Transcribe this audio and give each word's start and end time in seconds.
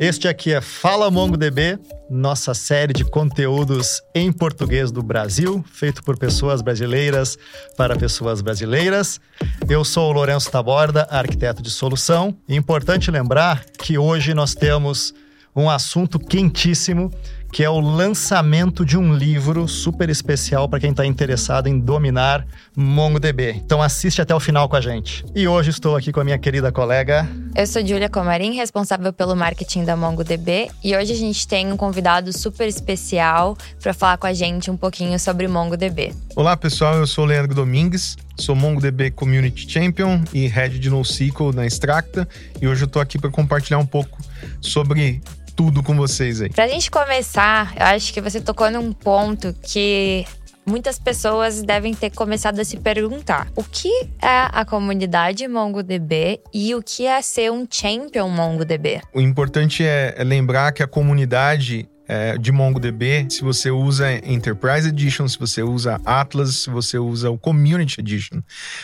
Este 0.00 0.26
aqui 0.26 0.52
é 0.52 0.60
Fala 0.60 1.10
MongoDB, 1.10 1.78
nossa 2.10 2.54
série 2.54 2.92
de 2.92 3.04
conteúdos 3.04 4.02
em 4.14 4.32
português 4.32 4.90
do 4.90 5.02
Brasil, 5.02 5.64
feito 5.70 6.02
por 6.02 6.18
pessoas 6.18 6.62
brasileiras 6.62 7.38
para 7.76 7.96
pessoas 7.96 8.40
brasileiras. 8.40 9.20
Eu 9.68 9.84
sou 9.84 10.10
o 10.10 10.12
Lourenço 10.12 10.50
Taborda, 10.50 11.06
arquiteto 11.10 11.62
de 11.62 11.70
solução. 11.70 12.36
Importante 12.48 13.10
lembrar 13.10 13.64
que 13.78 13.98
hoje 13.98 14.34
nós 14.34 14.54
temos 14.54 15.14
um 15.54 15.68
assunto 15.68 16.18
quentíssimo 16.18 17.10
que 17.52 17.62
é 17.62 17.68
o 17.68 17.78
lançamento 17.78 18.82
de 18.82 18.96
um 18.96 19.14
livro 19.14 19.68
super 19.68 20.08
especial 20.08 20.66
para 20.66 20.80
quem 20.80 20.90
está 20.90 21.04
interessado 21.04 21.66
em 21.66 21.78
dominar 21.78 22.46
MongoDB. 22.74 23.50
Então 23.56 23.82
assiste 23.82 24.22
até 24.22 24.34
o 24.34 24.40
final 24.40 24.70
com 24.70 24.76
a 24.76 24.80
gente. 24.80 25.22
E 25.34 25.46
hoje 25.46 25.68
estou 25.68 25.94
aqui 25.94 26.10
com 26.10 26.20
a 26.20 26.24
minha 26.24 26.38
querida 26.38 26.72
colega. 26.72 27.28
Eu 27.54 27.66
sou 27.66 27.86
Julia 27.86 28.08
Comarim, 28.08 28.54
responsável 28.54 29.12
pelo 29.12 29.36
marketing 29.36 29.84
da 29.84 29.94
MongoDB, 29.94 30.70
e 30.82 30.96
hoje 30.96 31.12
a 31.12 31.16
gente 31.16 31.46
tem 31.46 31.70
um 31.70 31.76
convidado 31.76 32.32
super 32.32 32.66
especial 32.66 33.54
para 33.82 33.92
falar 33.92 34.16
com 34.16 34.26
a 34.26 34.32
gente 34.32 34.70
um 34.70 34.76
pouquinho 34.76 35.18
sobre 35.20 35.46
MongoDB. 35.46 36.14
Olá 36.34 36.56
pessoal, 36.56 36.94
eu 36.94 37.06
sou 37.06 37.24
o 37.24 37.26
Leandro 37.26 37.54
Domingues, 37.54 38.16
sou 38.38 38.56
MongoDB 38.56 39.10
Community 39.10 39.70
Champion 39.70 40.22
e 40.32 40.46
Head 40.46 40.78
de 40.78 40.88
NoSQL 40.88 41.52
na 41.52 41.66
Extracta, 41.66 42.26
e 42.62 42.66
hoje 42.66 42.84
eu 42.84 42.86
estou 42.86 43.02
aqui 43.02 43.18
para 43.18 43.30
compartilhar 43.30 43.78
um 43.78 43.86
pouco 43.86 44.16
sobre 44.58 45.20
tudo 45.54 45.82
com 45.82 45.96
vocês 45.96 46.40
aí. 46.40 46.50
Pra 46.50 46.68
gente 46.68 46.90
começar, 46.90 47.74
eu 47.76 47.86
acho 47.86 48.12
que 48.12 48.20
você 48.20 48.40
tocou 48.40 48.70
num 48.70 48.92
ponto 48.92 49.54
que 49.62 50.24
muitas 50.64 50.98
pessoas 50.98 51.62
devem 51.62 51.94
ter 51.94 52.10
começado 52.10 52.60
a 52.60 52.64
se 52.64 52.76
perguntar: 52.76 53.48
o 53.56 53.64
que 53.64 54.08
é 54.20 54.48
a 54.50 54.64
comunidade 54.64 55.46
MongoDB 55.46 56.40
e 56.52 56.74
o 56.74 56.82
que 56.82 57.06
é 57.06 57.20
ser 57.22 57.50
um 57.50 57.66
champion 57.68 58.28
MongoDB? 58.28 59.00
O 59.12 59.20
importante 59.20 59.84
é, 59.84 60.14
é 60.16 60.24
lembrar 60.24 60.72
que 60.72 60.82
a 60.82 60.86
comunidade 60.86 61.88
é, 62.08 62.36
de 62.36 62.52
MongoDB, 62.52 63.26
se 63.30 63.42
você 63.42 63.70
usa 63.70 64.12
Enterprise 64.12 64.88
Edition, 64.88 65.26
se 65.28 65.38
você 65.38 65.62
usa 65.62 66.00
Atlas, 66.04 66.56
se 66.56 66.70
você 66.70 66.98
usa 66.98 67.30
o 67.30 67.38
Community 67.38 68.00
Edition, 68.00 68.42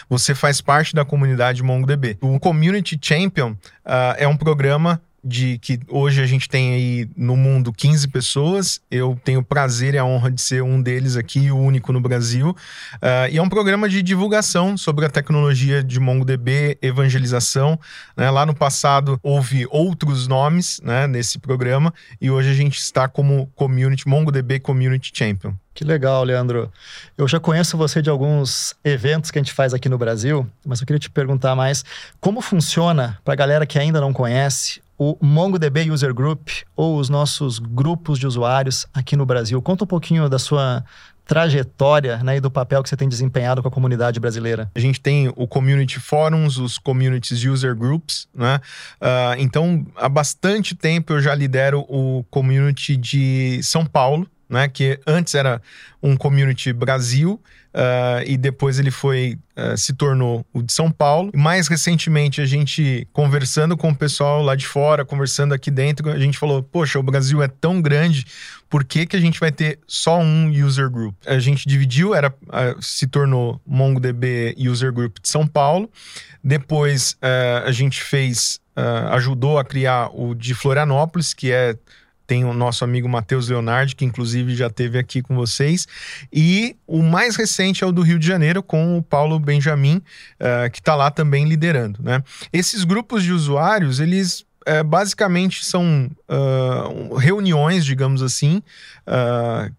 você 0.09 0.35
faz 0.35 0.61
parte 0.61 0.95
da 0.95 1.05
comunidade 1.05 1.63
MongoDB. 1.63 2.17
O 2.21 2.39
Community 2.39 2.99
Champion 3.01 3.51
uh, 3.53 4.15
é 4.17 4.27
um 4.27 4.37
programa 4.37 5.03
de 5.29 5.59
que 5.59 5.79
hoje 5.89 6.23
a 6.23 6.27
gente 6.27 6.49
tem 6.49 6.73
aí 6.75 7.11
no 7.17 7.37
mundo 7.37 7.73
15 7.73 8.09
pessoas. 8.09 8.81
Eu 8.91 9.21
tenho 9.23 9.41
o 9.41 9.45
prazer 9.45 9.95
e 9.95 9.99
a 9.99 10.05
honra 10.05 10.31
de 10.31 10.41
ser 10.41 10.63
um 10.63 10.81
deles 10.81 11.17
aqui, 11.17 11.51
o 11.51 11.57
único 11.57 11.93
no 11.93 12.01
Brasil. 12.01 12.51
Uh, 12.95 13.31
e 13.31 13.37
é 13.37 13.43
um 13.43 13.49
programa 13.49 13.89
de 13.89 14.03
divulgação 14.03 14.77
sobre 14.77 15.05
a 15.05 15.11
tecnologia 15.11 15.85
de 15.85 16.01
MongoDB, 16.01 16.79
evangelização. 16.81 17.79
Né? 18.17 18.31
Lá 18.31 18.47
no 18.47 18.55
passado 18.55 19.21
houve 19.23 19.67
outros 19.71 20.27
nomes 20.27 20.81
né, 20.83 21.07
nesse 21.07 21.39
programa 21.39 21.93
e 22.21 22.31
hoje 22.31 22.51
a 22.51 22.55
gente 22.55 22.79
está 22.79 23.07
como 23.07 23.47
Community 23.55 24.09
MongoDB 24.09 24.61
Community 24.61 25.13
Champion. 25.15 25.53
Que 25.79 25.85
legal, 25.85 26.25
Leandro. 26.25 26.73
Eu 27.17 27.29
já 27.29 27.39
conheço 27.39 27.77
você 27.77 28.03
de 28.03 28.11
alguns 28.11 28.75
eventos 28.83 29.31
que 29.31 29.39
a 29.39 29.43
gente 29.43 29.53
faz 29.53 29.73
aqui 29.73 29.89
no 29.89 29.97
Brasil, 29.97 30.45
mas 30.67 30.81
eu 30.81 30.87
queria 30.89 30.99
te 30.99 31.09
perguntar 31.09 31.55
mais 31.55 31.85
como 32.21 32.41
funciona 32.41 33.17
para 33.25 33.35
a 33.35 33.37
galera 33.37 33.65
que 33.65 33.79
ainda 33.79 34.01
não 34.01 34.13
conhece 34.13 34.83
o 34.99 35.17
MongoDB 35.21 35.91
User 35.91 36.13
Group 36.13 36.49
ou 36.75 36.99
os 36.99 37.09
nossos 37.09 37.61
grupos 37.61 38.19
de 38.19 38.27
usuários 38.27 38.87
aqui 38.93 39.17
no 39.17 39.25
Brasil. 39.25 39.63
Conta 39.63 39.85
um 39.85 39.87
pouquinho 39.87 40.29
da 40.29 40.39
sua 40.39 40.85
trajetória 41.25 42.17
né, 42.25 42.39
e 42.39 42.41
do 42.41 42.51
papel 42.51 42.83
que 42.83 42.89
você 42.89 42.97
tem 42.97 43.07
desempenhado 43.09 43.63
com 43.63 43.69
a 43.69 43.71
comunidade 43.71 44.19
brasileira. 44.19 44.71
A 44.75 44.81
gente 44.81 44.99
tem 44.99 45.31
o 45.37 45.47
Community 45.47 46.01
Forums, 46.01 46.57
os 46.57 46.79
Communities 46.79 47.45
User 47.45 47.77
Groups, 47.77 48.27
né? 48.35 48.59
Uh, 49.01 49.39
então, 49.39 49.87
há 49.95 50.09
bastante 50.09 50.75
tempo 50.75 51.13
eu 51.13 51.21
já 51.21 51.35
lidero 51.35 51.85
o 51.87 52.25
Community 52.31 52.97
de 52.97 53.61
São 53.63 53.85
Paulo, 53.85 54.27
né? 54.49 54.69
Que 54.69 54.99
antes 55.07 55.35
era 55.35 55.61
um 56.03 56.17
Community 56.17 56.73
Brasil, 56.73 57.39
Uh, 57.75 58.25
e 58.27 58.37
depois 58.39 58.79
ele 58.79 58.91
foi 58.91 59.39
uh, 59.57 59.77
se 59.77 59.93
tornou 59.93 60.45
o 60.53 60.63
de 60.63 60.73
São 60.73 60.91
Paulo. 60.91 61.31
Mais 61.35 61.69
recentemente, 61.69 62.41
a 62.41 62.47
gente 62.47 63.07
conversando 63.13 63.77
com 63.77 63.91
o 63.91 63.95
pessoal 63.95 64.43
lá 64.43 64.55
de 64.55 64.67
fora, 64.67 65.05
conversando 65.05 65.53
aqui 65.53 65.71
dentro, 65.71 66.11
a 66.11 66.19
gente 66.19 66.39
falou: 66.39 66.63
Poxa, 66.63 66.99
o 66.99 67.03
Brasil 67.03 67.43
é 67.43 67.49
tão 67.49 67.81
grande, 67.83 68.25
por 68.71 68.85
que, 68.85 69.05
que 69.05 69.17
a 69.17 69.21
gente 69.21 69.39
vai 69.39 69.53
ter 69.53 69.79
só 69.87 70.19
um 70.19 70.51
user 70.51 70.91
group? 70.91 71.15
A 71.27 71.39
gente 71.39 71.69
dividiu, 71.69 72.15
era 72.15 72.31
uh, 72.31 72.83
se 72.83 73.07
tornou 73.07 73.61
MongoDB 73.67 74.57
User 74.59 74.93
Group 74.93 75.19
de 75.23 75.29
São 75.29 75.47
Paulo. 75.47 75.91
Depois 76.43 77.17
a 77.67 77.71
gente 77.73 78.01
fez, 78.01 78.61
ajudou 79.11 79.59
a 79.59 79.65
criar 79.65 80.09
o 80.15 80.35
de 80.35 80.55
Florianópolis, 80.55 81.35
que 81.35 81.53
é 81.53 81.77
tem 82.29 82.45
o 82.45 82.53
nosso 82.53 82.85
amigo 82.85 83.09
Matheus 83.09 83.49
Leonardo, 83.49 83.97
que 83.97 84.05
inclusive 84.05 84.55
já 84.55 84.67
esteve 84.67 84.99
aqui 84.99 85.23
com 85.23 85.35
vocês. 85.35 85.89
E 86.31 86.77
o 86.87 87.03
mais 87.03 87.37
recente 87.37 87.83
é 87.83 87.87
o 87.87 87.91
do 87.91 88.03
Rio 88.03 88.19
de 88.19 88.27
Janeiro, 88.27 88.63
com 88.63 88.99
o 88.99 89.03
Paulo 89.03 89.39
Benjamin, 89.41 89.97
uh, 89.97 90.71
que 90.71 90.79
está 90.79 90.95
lá 90.95 91.11
também 91.11 91.49
liderando. 91.49 92.01
Né? 92.03 92.23
Esses 92.53 92.85
grupos 92.85 93.25
de 93.25 93.33
usuários, 93.33 93.99
eles 93.99 94.41
uh, 94.69 94.85
basicamente 94.85 95.65
são 95.65 96.11
uh, 96.29 97.15
reuniões, 97.15 97.83
digamos 97.83 98.23
assim, 98.23 98.63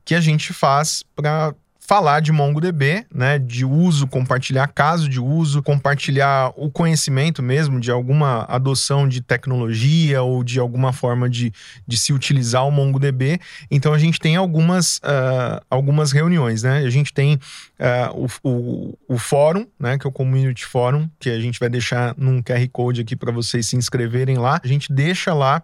que 0.04 0.16
a 0.16 0.20
gente 0.20 0.52
faz 0.52 1.04
para 1.16 1.54
falar 1.90 2.20
de 2.20 2.32
MongoDB, 2.32 3.08
né, 3.12 3.40
de 3.40 3.66
uso, 3.66 4.06
compartilhar 4.06 4.68
caso 4.68 5.10
de 5.10 5.20
uso, 5.20 5.64
compartilhar 5.64 6.54
o 6.56 6.70
conhecimento 6.70 7.42
mesmo 7.42 7.80
de 7.80 7.90
alguma 7.90 8.44
adoção 8.44 9.08
de 9.08 9.22
tecnologia 9.22 10.22
ou 10.22 10.44
de 10.44 10.60
alguma 10.60 10.94
forma 10.94 11.28
de, 11.28 11.52
de 11.88 11.98
se 11.98 12.14
utilizar 12.14 12.64
o 12.68 12.70
MongoDB. 12.70 13.40
Então 13.72 13.92
a 13.92 13.98
gente 13.98 14.20
tem 14.20 14.36
algumas, 14.36 14.98
uh, 14.98 15.66
algumas 15.68 16.12
reuniões, 16.12 16.62
né? 16.62 16.78
A 16.78 16.92
gente 16.92 17.12
tem 17.12 17.40
uh, 17.80 18.30
o, 18.44 18.48
o, 18.48 18.98
o, 19.08 19.18
fórum, 19.18 19.66
né, 19.80 19.98
que 19.98 20.06
é 20.06 20.10
o 20.10 20.14
Community 20.14 20.68
Forum, 20.68 21.10
que 21.20 21.32
a 21.32 21.40
gente 21.40 21.60
vai 21.60 21.70
deixar 21.70 22.14
num 22.16 22.40
QR 22.40 22.70
Code 22.72 23.02
aqui 23.02 23.16
para 23.16 23.32
vocês 23.32 23.66
se 23.66 23.76
inscreverem 23.76 24.38
lá. 24.38 24.62
A 24.64 24.68
gente 24.68 24.94
deixa 24.94 25.34
lá 25.34 25.64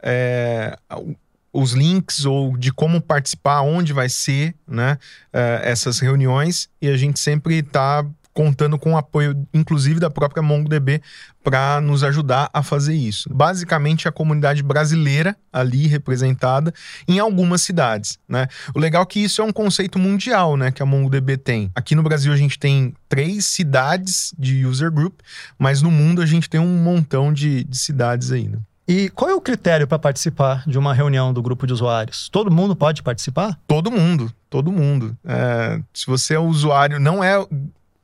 é, 0.00 0.78
os 1.54 1.72
links 1.72 2.24
ou 2.24 2.56
de 2.56 2.72
como 2.72 3.00
participar, 3.00 3.60
onde 3.60 3.92
vai 3.92 4.08
ser 4.08 4.54
né, 4.66 4.98
uh, 5.32 5.62
essas 5.62 6.00
reuniões, 6.00 6.68
e 6.82 6.88
a 6.88 6.96
gente 6.96 7.20
sempre 7.20 7.60
está 7.60 8.04
contando 8.34 8.76
com 8.76 8.94
o 8.94 8.96
apoio, 8.96 9.46
inclusive, 9.54 10.00
da 10.00 10.10
própria 10.10 10.42
MongoDB 10.42 11.00
para 11.44 11.80
nos 11.80 12.02
ajudar 12.02 12.50
a 12.52 12.64
fazer 12.64 12.94
isso. 12.94 13.32
Basicamente, 13.32 14.08
a 14.08 14.12
comunidade 14.12 14.60
brasileira 14.60 15.36
ali 15.52 15.86
representada 15.86 16.74
em 17.06 17.20
algumas 17.20 17.62
cidades, 17.62 18.18
né? 18.28 18.48
O 18.74 18.80
legal 18.80 19.04
é 19.04 19.06
que 19.06 19.20
isso 19.20 19.40
é 19.40 19.44
um 19.44 19.52
conceito 19.52 20.00
mundial, 20.00 20.56
né? 20.56 20.72
Que 20.72 20.82
a 20.82 20.86
MongoDB 20.86 21.36
tem. 21.36 21.70
Aqui 21.76 21.94
no 21.94 22.02
Brasil 22.02 22.32
a 22.32 22.36
gente 22.36 22.58
tem 22.58 22.92
três 23.08 23.46
cidades 23.46 24.34
de 24.36 24.66
user 24.66 24.90
group, 24.90 25.20
mas 25.56 25.80
no 25.80 25.90
mundo 25.92 26.20
a 26.20 26.26
gente 26.26 26.50
tem 26.50 26.60
um 26.60 26.82
montão 26.82 27.32
de, 27.32 27.62
de 27.62 27.78
cidades 27.78 28.32
aí, 28.32 28.48
né? 28.48 28.58
E 28.86 29.08
qual 29.10 29.30
é 29.30 29.34
o 29.34 29.40
critério 29.40 29.86
para 29.86 29.98
participar 29.98 30.62
de 30.66 30.78
uma 30.78 30.92
reunião 30.92 31.32
do 31.32 31.42
grupo 31.42 31.66
de 31.66 31.72
usuários? 31.72 32.28
Todo 32.28 32.50
mundo 32.50 32.76
pode 32.76 33.02
participar? 33.02 33.58
Todo 33.66 33.90
mundo, 33.90 34.30
todo 34.50 34.70
mundo. 34.70 35.16
É, 35.24 35.80
se 35.92 36.06
você 36.06 36.34
é 36.34 36.38
usuário, 36.38 37.00
não 37.00 37.24
é 37.24 37.34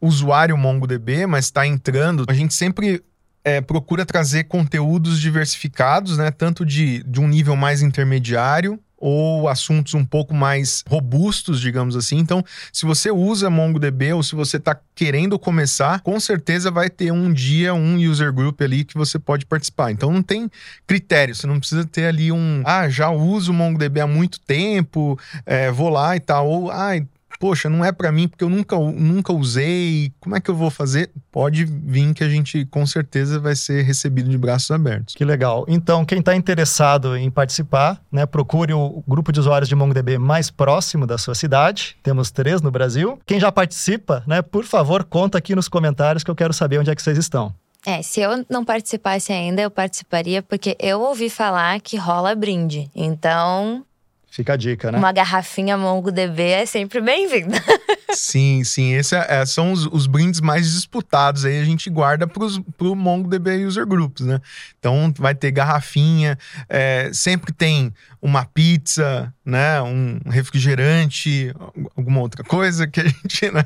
usuário 0.01 0.57
MongoDB, 0.57 1.27
mas 1.27 1.47
está 1.47 1.67
entrando, 1.67 2.25
a 2.27 2.33
gente 2.33 2.55
sempre 2.55 3.03
é, 3.45 3.61
procura 3.61 4.07
trazer 4.07 4.45
conteúdos 4.45 5.21
diversificados, 5.21 6.17
né? 6.17 6.31
Tanto 6.31 6.65
de, 6.65 7.03
de 7.03 7.21
um 7.21 7.29
nível 7.29 7.57
mais 7.57 7.83
intermediário 7.83 8.81
ou 9.01 9.49
assuntos 9.49 9.95
um 9.95 10.05
pouco 10.05 10.35
mais 10.35 10.85
robustos, 10.87 11.61
digamos 11.61 11.97
assim. 11.97 12.19
Então, 12.19 12.45
se 12.71 12.85
você 12.85 13.11
usa 13.11 13.49
MongoDB 13.49 14.13
ou 14.13 14.23
se 14.23 14.35
você 14.35 14.59
está 14.59 14.79
querendo 14.95 15.39
começar, 15.39 16.01
com 16.01 16.21
certeza 16.21 16.71
vai 16.71 16.91
ter 16.91 17.11
um 17.11 17.33
dia 17.33 17.73
um 17.73 17.97
user 17.97 18.31
group 18.33 18.61
ali 18.61 18.85
que 18.85 18.97
você 18.97 19.19
pode 19.19 19.47
participar. 19.47 19.91
Então, 19.91 20.13
não 20.13 20.23
tem 20.23 20.51
critério, 20.87 21.35
você 21.35 21.47
não 21.47 21.59
precisa 21.59 21.85
ter 21.85 22.05
ali 22.05 22.31
um, 22.31 22.63
ah, 22.67 22.89
já 22.89 23.11
uso 23.11 23.53
MongoDB 23.53 24.01
há 24.01 24.07
muito 24.07 24.39
tempo, 24.41 25.19
é, 25.47 25.71
vou 25.71 25.89
lá 25.89 26.15
e 26.15 26.21
tal, 26.21 26.47
ou, 26.47 26.71
ah, 26.71 26.93
poxa, 27.41 27.71
não 27.71 27.83
é 27.83 27.91
para 27.91 28.13
mim 28.13 28.29
porque 28.29 28.45
eu 28.45 28.51
nunca, 28.51 28.79
nunca 28.79 29.33
usei, 29.33 30.13
como 30.21 30.37
é 30.37 30.41
que 30.41 30.51
eu 30.51 30.55
vou 30.55 30.71
fazer? 30.71 31.11
Pode 31.33 31.65
vir 31.65 32.13
que 32.13 32.23
a 32.23 32.29
gente 32.29 32.67
com 32.67 32.87
certeza 32.87 33.41
vai 33.41 33.57
ser 33.57 33.83
recebido 33.83 34.29
de 34.29 34.37
braços 34.37 34.71
abertos. 34.71 35.15
Que 35.15 35.25
legal. 35.25 35.65
Então, 35.67 36.05
quem 36.05 36.19
está 36.19 36.37
interessado 36.37 37.17
em 37.17 37.31
participar, 37.31 38.01
né, 38.13 38.27
procure 38.27 38.75
o 38.75 39.03
grupo 39.09 39.33
de 39.33 39.41
usuários 39.41 39.69
de 39.69 39.75
MongoDB 39.75 40.19
mais 40.19 40.51
próximo 40.51 41.07
da 41.07 41.17
sua 41.17 41.35
cidade. 41.35 41.97
Temos 42.03 42.31
três 42.31 42.61
no 42.61 42.71
Brasil. 42.71 43.19
Quem 43.25 43.41
já 43.41 43.51
participa, 43.51 44.23
né, 44.27 44.43
por 44.43 44.65
favor, 44.65 45.03
conta 45.05 45.39
aqui 45.39 45.55
nos 45.55 45.69
comentários 45.69 46.23
que 46.23 46.31
eu 46.31 46.37
quero 46.37 46.53
saber 46.53 46.79
onde 46.79 46.91
é 46.91 46.95
que 46.95 47.03
vocês 47.03 47.17
estão. 47.17 47.55
É, 47.87 48.03
se 48.03 48.21
eu 48.21 48.45
não 48.51 48.63
participasse 48.63 49.33
ainda, 49.33 49.63
eu 49.63 49.71
participaria 49.71 50.43
porque 50.43 50.77
eu 50.79 51.01
ouvi 51.01 51.31
falar 51.31 51.81
que 51.81 51.97
rola 51.97 52.35
brinde. 52.35 52.91
Então, 52.95 53.85
Fica 54.31 54.53
a 54.53 54.57
dica, 54.57 54.93
né? 54.93 54.99
Uma 54.99 55.11
garrafinha 55.11 55.77
MongoDB 55.77 56.43
é 56.43 56.65
sempre 56.65 57.01
bem-vinda. 57.01 57.61
sim, 58.15 58.63
sim. 58.63 58.93
Esses 58.93 59.13
é, 59.13 59.45
são 59.45 59.73
os, 59.73 59.87
os, 59.87 60.07
brindes 60.07 60.41
mais 60.41 60.71
disputados. 60.71 61.45
Aí 61.45 61.61
a 61.61 61.65
gente 61.65 61.91
guarda 61.91 62.29
para 62.29 62.45
o 62.87 62.95
MongoDB 62.95 63.67
User 63.67 63.85
Groups, 63.85 64.25
né? 64.25 64.41
Então 64.79 65.13
vai 65.19 65.35
ter 65.35 65.51
garrafinha, 65.51 66.39
é, 66.69 67.11
sempre 67.13 67.53
tem 67.53 67.93
uma 68.23 68.45
pizza, 68.45 69.35
né? 69.45 69.83
Um 69.83 70.21
refrigerante, 70.27 71.53
alguma 71.97 72.21
outra 72.21 72.45
coisa 72.45 72.87
que 72.87 73.01
a 73.01 73.05
gente 73.05 73.51
né? 73.51 73.65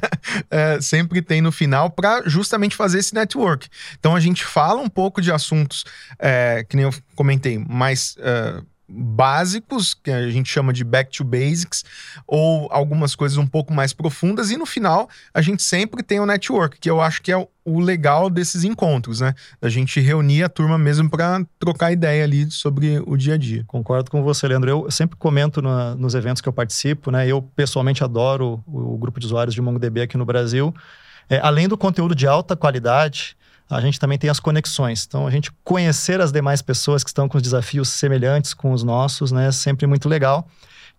é, 0.50 0.80
sempre 0.80 1.20
tem 1.20 1.42
no 1.42 1.52
final 1.52 1.90
para 1.90 2.22
justamente 2.24 2.74
fazer 2.74 3.00
esse 3.00 3.14
network. 3.14 3.68
Então 3.98 4.16
a 4.16 4.20
gente 4.20 4.42
fala 4.42 4.80
um 4.80 4.88
pouco 4.88 5.20
de 5.20 5.30
assuntos, 5.30 5.84
é, 6.18 6.64
que 6.66 6.74
nem 6.74 6.86
eu 6.86 6.94
comentei, 7.14 7.58
mais 7.58 8.16
é, 8.18 8.62
básicos, 8.88 9.94
que 9.94 10.10
a 10.10 10.30
gente 10.30 10.48
chama 10.48 10.72
de 10.72 10.84
back 10.84 11.16
to 11.16 11.24
basics, 11.24 11.84
ou 12.26 12.68
algumas 12.70 13.14
coisas 13.14 13.38
um 13.38 13.46
pouco 13.46 13.72
mais 13.72 13.92
profundas, 13.92 14.50
e 14.50 14.56
no 14.56 14.66
final 14.66 15.08
a 15.32 15.40
gente 15.40 15.62
sempre 15.62 16.02
tem 16.02 16.20
o 16.20 16.26
network, 16.26 16.78
que 16.78 16.90
eu 16.90 17.00
acho 17.00 17.22
que 17.22 17.32
é 17.32 17.48
o 17.66 17.80
legal 17.80 18.28
desses 18.28 18.62
encontros, 18.62 19.20
né? 19.20 19.34
A 19.60 19.70
gente 19.70 19.98
reunir 19.98 20.42
a 20.42 20.48
turma 20.48 20.76
mesmo 20.76 21.08
para 21.08 21.44
trocar 21.58 21.92
ideia 21.92 22.22
ali 22.22 22.50
sobre 22.50 23.02
o 23.06 23.16
dia 23.16 23.34
a 23.34 23.38
dia. 23.38 23.64
Concordo 23.66 24.10
com 24.10 24.22
você, 24.22 24.46
Leandro. 24.46 24.68
Eu 24.68 24.90
sempre 24.90 25.16
comento 25.16 25.62
na, 25.62 25.94
nos 25.94 26.14
eventos 26.14 26.42
que 26.42 26.48
eu 26.48 26.52
participo, 26.52 27.10
né? 27.10 27.26
Eu 27.26 27.40
pessoalmente 27.40 28.04
adoro 28.04 28.62
o, 28.66 28.94
o 28.94 28.98
grupo 28.98 29.18
de 29.18 29.24
usuários 29.24 29.54
de 29.54 29.62
MongoDB 29.62 30.02
aqui 30.02 30.18
no 30.18 30.26
Brasil. 30.26 30.74
É, 31.28 31.40
além 31.42 31.66
do 31.66 31.78
conteúdo 31.78 32.14
de 32.14 32.26
alta 32.26 32.54
qualidade, 32.54 33.34
a 33.68 33.80
gente 33.80 33.98
também 33.98 34.18
tem 34.18 34.30
as 34.30 34.40
conexões. 34.40 35.04
Então, 35.06 35.26
a 35.26 35.30
gente 35.30 35.50
conhecer 35.62 36.20
as 36.20 36.30
demais 36.30 36.62
pessoas 36.62 37.02
que 37.02 37.10
estão 37.10 37.28
com 37.28 37.36
os 37.36 37.42
desafios 37.42 37.88
semelhantes 37.88 38.54
com 38.54 38.72
os 38.72 38.82
nossos, 38.82 39.32
né, 39.32 39.48
é 39.48 39.52
sempre 39.52 39.86
muito 39.86 40.08
legal. 40.08 40.46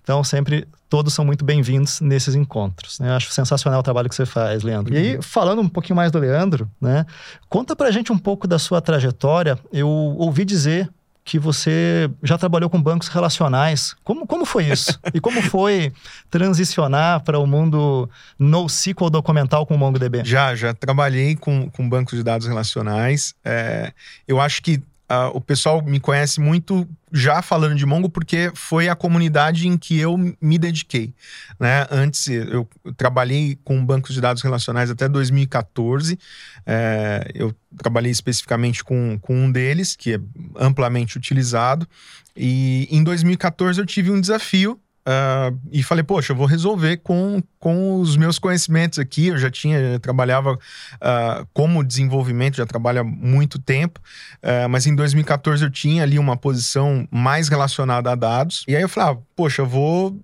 Então, 0.02 0.24
sempre 0.24 0.68
todos 0.88 1.14
são 1.16 1.26
muito 1.26 1.44
bem-vindos 1.44 2.00
nesses 2.00 2.36
encontros. 2.36 3.00
Né? 3.00 3.12
Acho 3.16 3.32
sensacional 3.32 3.80
o 3.80 3.84
trabalho 3.84 4.08
que 4.08 4.14
você 4.14 4.26
faz, 4.26 4.62
Leandro. 4.62 4.94
E 4.94 4.98
aí, 4.98 5.16
uhum. 5.16 5.22
falando 5.22 5.62
um 5.62 5.68
pouquinho 5.68 5.96
mais 5.96 6.12
do 6.12 6.20
Leandro, 6.20 6.70
né? 6.80 7.08
Conta 7.50 7.76
pra 7.76 7.90
gente 7.90 8.12
um 8.12 8.18
pouco 8.18 8.48
da 8.48 8.60
sua 8.60 8.80
trajetória. 8.82 9.58
Eu 9.74 9.90
ouvi 9.90 10.46
dizer 10.46 10.88
que 11.26 11.40
você 11.40 12.08
já 12.22 12.38
trabalhou 12.38 12.70
com 12.70 12.80
bancos 12.80 13.08
relacionais. 13.08 13.96
Como, 14.04 14.28
como 14.28 14.46
foi 14.46 14.66
isso? 14.66 15.00
e 15.12 15.20
como 15.20 15.42
foi 15.42 15.92
transicionar 16.30 17.24
para 17.24 17.40
o 17.40 17.48
mundo 17.48 18.08
NoSQL 18.38 19.10
documental 19.10 19.66
com 19.66 19.74
o 19.74 19.78
MongoDB? 19.78 20.22
Já, 20.24 20.54
já 20.56 20.72
trabalhei 20.72 21.36
com, 21.36 21.68
com 21.72 21.90
bancos 21.90 22.16
de 22.16 22.24
dados 22.24 22.48
relacionais. 22.48 23.34
É, 23.44 23.92
eu 24.28 24.40
acho 24.40 24.62
que 24.62 24.84
Uh, 25.08 25.30
o 25.36 25.42
pessoal 25.42 25.84
me 25.84 26.00
conhece 26.00 26.40
muito 26.40 26.88
já 27.12 27.40
falando 27.42 27.76
de 27.76 27.86
Mongo 27.86 28.10
porque 28.10 28.52
foi 28.56 28.90
a 28.90 28.96
comunidade 28.96 29.68
em 29.68 29.78
que 29.78 30.00
eu 30.00 30.18
me 30.42 30.58
dediquei. 30.58 31.14
Né? 31.60 31.86
Antes, 31.92 32.28
eu 32.28 32.68
trabalhei 32.98 33.58
com 33.64 33.86
bancos 33.86 34.16
de 34.16 34.22
dados 34.22 34.42
relacionais 34.42 34.90
até 34.90 35.08
2014. 35.08 36.18
É, 36.66 37.32
eu 37.36 37.54
trabalhei 37.78 38.12
especificamente 38.12 38.84
com, 38.84 39.20
com 39.20 39.36
um 39.36 39.52
deles, 39.52 39.96
que 39.96 40.16
é 40.16 40.20
amplamente 40.56 41.18
utilizado. 41.18 41.88
E 42.36 42.88
em 42.90 43.04
2014 43.04 43.80
eu 43.80 43.86
tive 43.86 44.10
um 44.10 44.20
desafio 44.20 44.80
Uh, 45.08 45.56
e 45.72 45.84
falei, 45.84 46.04
poxa, 46.04 46.34
eu 46.34 46.36
vou 46.36 46.48
resolver 46.48 46.98
com, 46.98 47.42
com 47.60 48.00
os 48.00 48.18
meus 48.18 48.40
conhecimentos 48.40 48.98
aqui. 48.98 49.28
Eu 49.28 49.38
já 49.38 49.52
tinha, 49.52 49.94
já 49.94 50.00
trabalhava 50.00 50.54
uh, 50.54 51.48
como 51.54 51.84
desenvolvimento, 51.84 52.58
já 52.58 52.66
trabalho 52.66 53.02
há 53.02 53.04
muito 53.04 53.60
tempo, 53.60 54.00
uh, 54.44 54.68
mas 54.68 54.88
em 54.88 54.96
2014 54.96 55.64
eu 55.64 55.70
tinha 55.70 56.02
ali 56.02 56.18
uma 56.18 56.36
posição 56.36 57.08
mais 57.12 57.50
relacionada 57.50 58.12
a 58.12 58.16
dados. 58.16 58.64
E 58.68 58.76
aí 58.76 58.82
eu 58.82 58.90
falei, 58.90 59.14
ah, 59.14 59.18
poxa, 59.36 59.62
eu 59.62 59.68
vou 59.68 60.20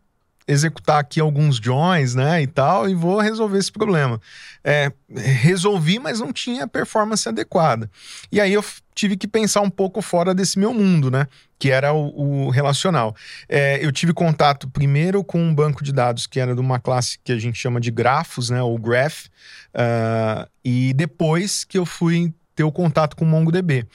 executar 0.47 0.99
aqui 0.99 1.19
alguns 1.19 1.57
joins, 1.57 2.15
né, 2.15 2.41
e 2.41 2.47
tal, 2.47 2.89
e 2.89 2.93
vou 2.93 3.19
resolver 3.19 3.57
esse 3.57 3.71
problema. 3.71 4.19
É, 4.63 4.91
resolvi, 5.09 5.99
mas 5.99 6.19
não 6.19 6.31
tinha 6.31 6.67
performance 6.67 7.27
adequada. 7.27 7.89
E 8.31 8.39
aí 8.39 8.53
eu 8.53 8.63
tive 8.93 9.17
que 9.17 9.27
pensar 9.27 9.61
um 9.61 9.69
pouco 9.69 10.01
fora 10.01 10.33
desse 10.33 10.59
meu 10.59 10.73
mundo, 10.73 11.09
né, 11.09 11.27
que 11.57 11.69
era 11.71 11.93
o, 11.93 12.47
o 12.47 12.49
relacional. 12.49 13.15
É, 13.47 13.79
eu 13.83 13.91
tive 13.91 14.13
contato 14.13 14.69
primeiro 14.69 15.23
com 15.23 15.39
um 15.39 15.53
banco 15.53 15.83
de 15.83 15.91
dados 15.91 16.27
que 16.27 16.39
era 16.39 16.53
de 16.53 16.61
uma 16.61 16.79
classe 16.79 17.17
que 17.23 17.31
a 17.31 17.39
gente 17.39 17.57
chama 17.57 17.79
de 17.79 17.91
grafos, 17.91 18.49
né, 18.49 18.61
ou 18.61 18.77
graph, 18.77 19.25
uh, 19.75 20.49
e 20.63 20.93
depois 20.93 21.63
que 21.63 21.77
eu 21.77 21.85
fui 21.85 22.33
ter 22.62 22.63
o 22.63 22.72
contato 22.72 23.16
com 23.16 23.25
o 23.25 23.28
MongoDB. 23.28 23.86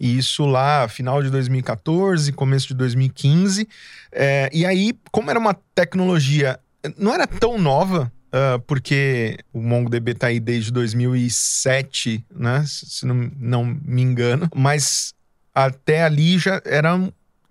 E 0.00 0.16
isso 0.16 0.46
lá, 0.46 0.88
final 0.88 1.22
de 1.22 1.30
2014, 1.30 2.32
começo 2.32 2.68
de 2.68 2.74
2015. 2.74 3.68
É, 4.10 4.48
e 4.52 4.64
aí, 4.64 4.94
como 5.12 5.30
era 5.30 5.38
uma 5.38 5.54
tecnologia, 5.74 6.58
não 6.98 7.14
era 7.14 7.26
tão 7.26 7.58
nova, 7.58 8.10
Uh, 8.34 8.58
porque 8.66 9.38
o 9.52 9.60
MongoDB 9.60 10.10
está 10.10 10.26
aí 10.26 10.40
desde 10.40 10.72
2007, 10.72 12.26
né? 12.34 12.64
Se 12.66 13.06
não, 13.06 13.30
não 13.38 13.64
me 13.64 14.02
engano. 14.02 14.50
Mas 14.52 15.14
até 15.54 16.02
ali 16.02 16.36
já 16.36 16.60
era 16.64 16.98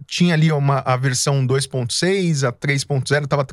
tinha 0.05 0.33
ali 0.33 0.51
uma, 0.51 0.79
a 0.79 0.97
versão 0.97 1.47
2.6, 1.47 2.45
a 2.45 2.51
3.0, 2.51 3.23
estava 3.23 3.45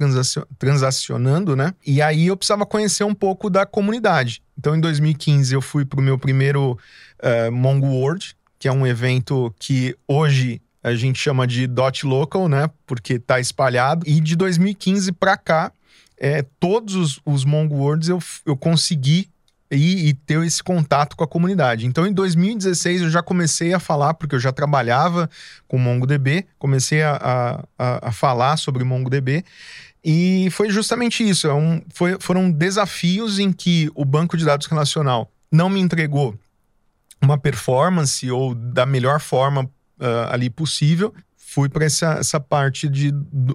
transacionando, 0.59 1.55
né? 1.55 1.73
E 1.87 2.03
aí 2.03 2.27
eu 2.27 2.37
precisava 2.37 2.67
conhecer 2.67 3.05
um 3.05 3.15
pouco 3.15 3.49
da 3.49 3.65
comunidade. 3.65 4.43
Então, 4.61 4.77
em 4.77 4.81
2015, 4.81 5.55
eu 5.55 5.63
fui 5.63 5.87
para 5.87 5.99
o 5.99 6.03
meu 6.03 6.19
primeiro 6.19 6.79
uh, 7.23 7.51
Mongo 7.51 7.87
World, 7.87 8.37
que 8.59 8.69
é 8.69 8.73
um 8.73 8.87
evento 8.87 9.55
que 9.59 9.97
hoje 10.07 10.61
a 10.83 10.95
gente 10.95 11.19
chama 11.19 11.47
de 11.47 11.67
Dot 11.67 12.05
Local, 12.05 12.47
né? 12.47 12.69
Porque 12.87 13.15
está 13.15 13.41
espalhado. 13.41 14.07
E 14.07 14.21
de 14.21 14.37
2015 14.37 15.13
para 15.13 15.35
cá, 15.39 15.73
é, 16.19 16.45
todos 16.61 16.95
os, 16.95 17.21
os 17.25 17.43
Mongo 17.43 17.77
Worlds 17.77 18.11
eu, 18.11 18.19
eu 18.45 18.55
consegui 18.55 19.31
e, 19.71 20.09
e, 20.09 20.15
ter 20.15 20.43
esse 20.43 20.63
contato 20.63 21.17
com 21.17 21.23
a 21.23 21.29
comunidade. 21.29 21.87
Então, 21.87 22.07
em 22.07 22.13
2016, 22.13 23.03
eu 23.03 23.11
já 23.11 23.23
comecei 23.23 23.73
a 23.73 23.79
falar, 23.79 24.15
porque 24.15 24.35
eu 24.35 24.41
já 24.41 24.51
trabalhava 24.51 25.31
com 25.69 25.79
MongoDB, 25.79 26.47
comecei 26.59 27.03
a, 27.03 27.65
a, 27.79 28.09
a 28.09 28.13
falar 28.13 28.57
sobre 28.57 28.83
MongoDB. 28.83 29.45
E 30.05 30.49
foi 30.51 30.71
justamente 30.71 31.29
isso. 31.29 31.47
É 31.47 31.55
um, 31.55 31.81
foi, 31.93 32.17
foram 32.19 32.51
desafios 32.51 33.39
em 33.39 33.53
que 33.53 33.91
o 33.95 34.05
banco 34.05 34.37
de 34.37 34.45
dados 34.45 34.67
relacional 34.67 35.31
não 35.53 35.69
me 35.69 35.81
entregou 35.81 36.35
uma 37.23 37.39
performance 37.39 38.29
ou 38.31 38.55
da 38.55 38.87
melhor 38.87 39.21
forma 39.21 39.65
uh, 39.65 40.31
ali 40.31 40.51
possível. 40.51 41.15
Fui 41.37 41.69
para 41.69 41.85
essa, 41.85 42.15
essa 42.15 42.41
parte 42.41 42.89
de, 42.89 43.13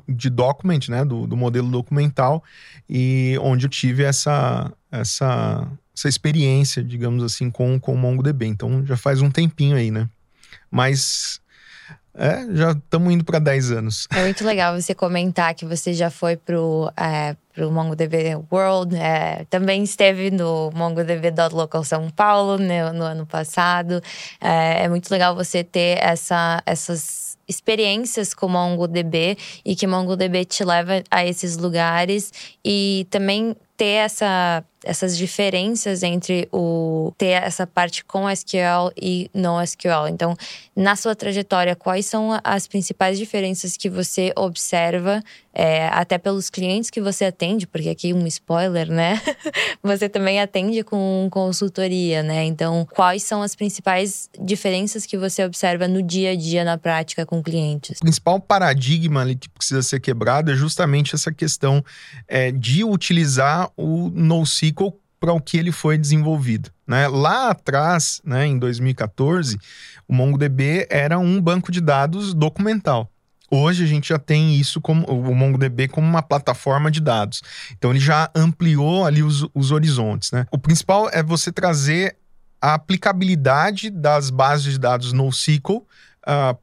de 0.08 0.30
document, 0.30 0.90
né, 0.90 1.04
do, 1.04 1.26
do 1.26 1.36
modelo 1.38 1.70
documental, 1.72 2.44
e 2.90 3.38
onde 3.42 3.66
eu 3.66 3.70
tive 3.70 4.04
essa, 4.04 4.72
essa 4.92 5.66
essa 5.95 6.09
experiência, 6.09 6.83
digamos 6.83 7.24
assim, 7.24 7.50
com, 7.50 7.80
com 7.80 7.94
o 7.94 7.97
MongoDB. 7.97 8.45
Então 8.45 8.86
já 8.86 8.97
faz 8.97 9.21
um 9.21 9.31
tempinho 9.31 9.77
aí, 9.77 9.89
né? 9.92 10.09
Mas 10.69 11.39
é, 12.18 12.45
já 12.54 12.71
estamos 12.71 13.14
indo 13.14 13.25
para 13.25 13.40
10 13.40 13.71
anos. 13.71 14.07
É 14.16 14.21
muito 14.23 14.44
legal 14.45 14.80
você 14.80 14.95
comentar 14.95 15.54
que 15.54 15.66
você 15.66 15.94
já 15.94 16.09
foi 16.09 16.37
pro, 16.37 16.92
é, 16.95 17.35
pro 17.54 17.69
MongoDB 17.69 18.35
World, 18.52 18.95
é, 18.95 19.45
também 19.49 19.83
esteve 19.83 20.31
no 20.31 20.71
MongoDB.local 20.73 21.83
São 21.83 22.09
Paulo 22.09 22.57
né, 22.57 22.90
no 22.92 23.04
ano 23.04 23.25
passado. 23.25 24.02
É, 24.40 24.83
é, 24.83 24.90
muito 24.90 25.11
legal 25.11 25.35
você 25.35 25.64
ter 25.64 25.97
essa, 26.02 26.64
essas 26.66 27.37
experiências 27.47 28.33
com 28.33 28.47
MongoDB 28.47 29.37
e 29.64 29.75
que 29.75 29.85
MongoDB 29.85 30.45
te 30.45 30.64
leva 30.64 31.04
a 31.11 31.25
esses 31.25 31.57
lugares 31.57 32.31
e 32.64 33.06
também 33.09 33.56
ter 33.78 33.86
essa 33.86 34.64
essas 34.86 35.18
diferenças 35.18 36.04
entre 36.04 36.48
o 36.52 37.12
ter 37.18 37.42
essa 37.42 37.66
parte 37.66 38.06
com 38.06 38.30
SQL 38.30 38.92
e 38.96 39.30
não 39.34 39.60
SQL. 39.62 40.08
Então, 40.10 40.38
na 40.76 40.96
sua 40.96 41.16
trajetória, 41.16 41.76
quais 41.76 42.06
são 42.06 42.40
as 42.44 42.68
principais 42.68 43.18
diferenças 43.18 43.76
que 43.76 43.90
você 43.90 44.32
observa, 44.36 45.24
é, 45.54 45.88
até 45.88 46.18
pelos 46.18 46.50
clientes 46.50 46.90
que 46.90 47.02
você 47.02 47.26
atende, 47.26 47.66
porque 47.66 47.90
aqui 47.90 48.14
um 48.14 48.28
spoiler, 48.28 48.92
né? 48.92 49.20
você 49.82 50.08
também 50.08 50.40
atende 50.40 50.84
com 50.84 51.28
consultoria, 51.32 52.22
né? 52.22 52.44
Então, 52.44 52.86
quais 52.94 53.24
são 53.24 53.42
as 53.42 53.56
principais 53.56 54.30
diferenças 54.40 55.06
que 55.06 55.18
você 55.18 55.44
observa 55.44 55.88
no 55.88 56.04
dia 56.04 56.32
a 56.32 56.36
dia, 56.36 56.64
na 56.64 56.78
prática 56.78 57.26
com 57.26 57.42
clientes? 57.42 57.98
O 57.98 58.02
principal 58.02 58.40
paradigma 58.40 59.22
ali 59.22 59.36
que 59.36 59.50
precisa 59.50 59.82
ser 59.82 60.00
quebrado 60.00 60.52
é 60.52 60.56
justamente 60.56 61.16
essa 61.16 61.32
questão 61.32 61.84
é, 62.28 62.52
de 62.52 62.84
utilizar 62.84 63.65
o 63.76 64.10
NoSQL 64.10 64.94
para 65.19 65.34
o 65.34 65.42
que 65.42 65.57
ele 65.57 65.72
foi 65.72 65.98
desenvolvido. 65.98 66.69
Né? 66.88 67.07
Lá 67.07 67.50
atrás, 67.50 68.22
né, 68.24 68.45
em 68.45 68.60
2014, 68.60 69.57
o 70.07 70.14
MongoDB 70.14 70.88
era 70.90 71.18
um 71.18 71.42
banco 71.42 71.72
de 71.72 71.81
dados 71.81 72.34
documental. 72.34 73.10
Hoje 73.50 73.84
a 73.84 73.88
gente 73.88 74.10
já 74.10 74.19
tem 74.19 74.56
isso 74.56 74.81
como 74.81 75.06
o 75.06 75.36
MongoDB 75.36 75.88
como 75.88 76.07
uma 76.07 76.22
plataforma 76.22 76.90
de 76.90 77.00
dados. 77.00 77.42
Então 77.72 77.92
ele 77.92 78.00
já 78.00 78.30
ampliou 78.36 79.06
ali 79.06 79.24
os, 79.24 79.48
os 79.54 79.72
horizontes. 79.72 80.31
Né? 80.31 80.45
O 80.52 80.57
principal 80.57 81.10
é 81.12 81.22
você 81.22 81.52
trazer 81.52 82.18
a 82.62 82.74
aplicabilidade 82.74 83.90
das 83.90 84.30
bases 84.30 84.74
de 84.74 84.80
dados 84.80 85.14
NoSQL 85.14 85.78
uh, 85.78 85.86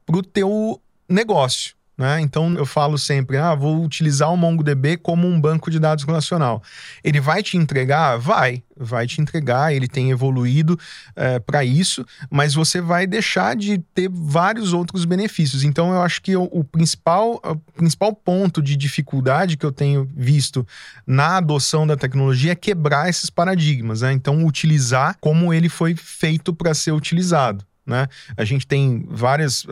para 0.05 0.17
o 0.17 0.21
teu 0.21 0.81
negócio. 1.07 1.75
Né? 1.95 2.21
Então 2.21 2.55
eu 2.55 2.65
falo 2.65 2.97
sempre, 2.97 3.37
ah, 3.37 3.53
vou 3.53 3.83
utilizar 3.83 4.31
o 4.31 4.37
MongoDB 4.37 4.97
como 4.97 5.27
um 5.27 5.39
banco 5.39 5.69
de 5.69 5.79
dados 5.79 6.03
relacional. 6.03 6.61
Ele 7.03 7.19
vai 7.19 7.43
te 7.43 7.55
entregar? 7.55 8.17
Vai, 8.17 8.63
vai 8.75 9.05
te 9.05 9.21
entregar, 9.21 9.73
ele 9.73 9.87
tem 9.87 10.09
evoluído 10.09 10.79
é, 11.15 11.37
para 11.37 11.63
isso, 11.63 12.03
mas 12.31 12.55
você 12.55 12.81
vai 12.81 13.05
deixar 13.05 13.55
de 13.55 13.77
ter 13.93 14.09
vários 14.11 14.73
outros 14.73 15.05
benefícios. 15.05 15.63
Então 15.63 15.93
eu 15.93 16.01
acho 16.01 16.19
que 16.19 16.35
o, 16.35 16.49
o 16.51 16.63
principal, 16.63 17.39
o 17.43 17.55
principal 17.73 18.11
ponto 18.11 18.59
de 18.59 18.75
dificuldade 18.75 19.55
que 19.55 19.65
eu 19.65 19.71
tenho 19.71 20.09
visto 20.15 20.65
na 21.05 21.37
adoção 21.37 21.85
da 21.85 21.95
tecnologia 21.95 22.53
é 22.53 22.55
quebrar 22.55 23.07
esses 23.07 23.29
paradigmas, 23.29 24.01
né? 24.01 24.11
Então 24.11 24.45
utilizar 24.45 25.15
como 25.21 25.53
ele 25.53 25.69
foi 25.69 25.93
feito 25.95 26.53
para 26.53 26.73
ser 26.73 26.91
utilizado. 26.91 27.63
Né? 27.85 28.07
A 28.37 28.45
gente 28.45 28.65
tem 28.65 29.05
várias 29.09 29.65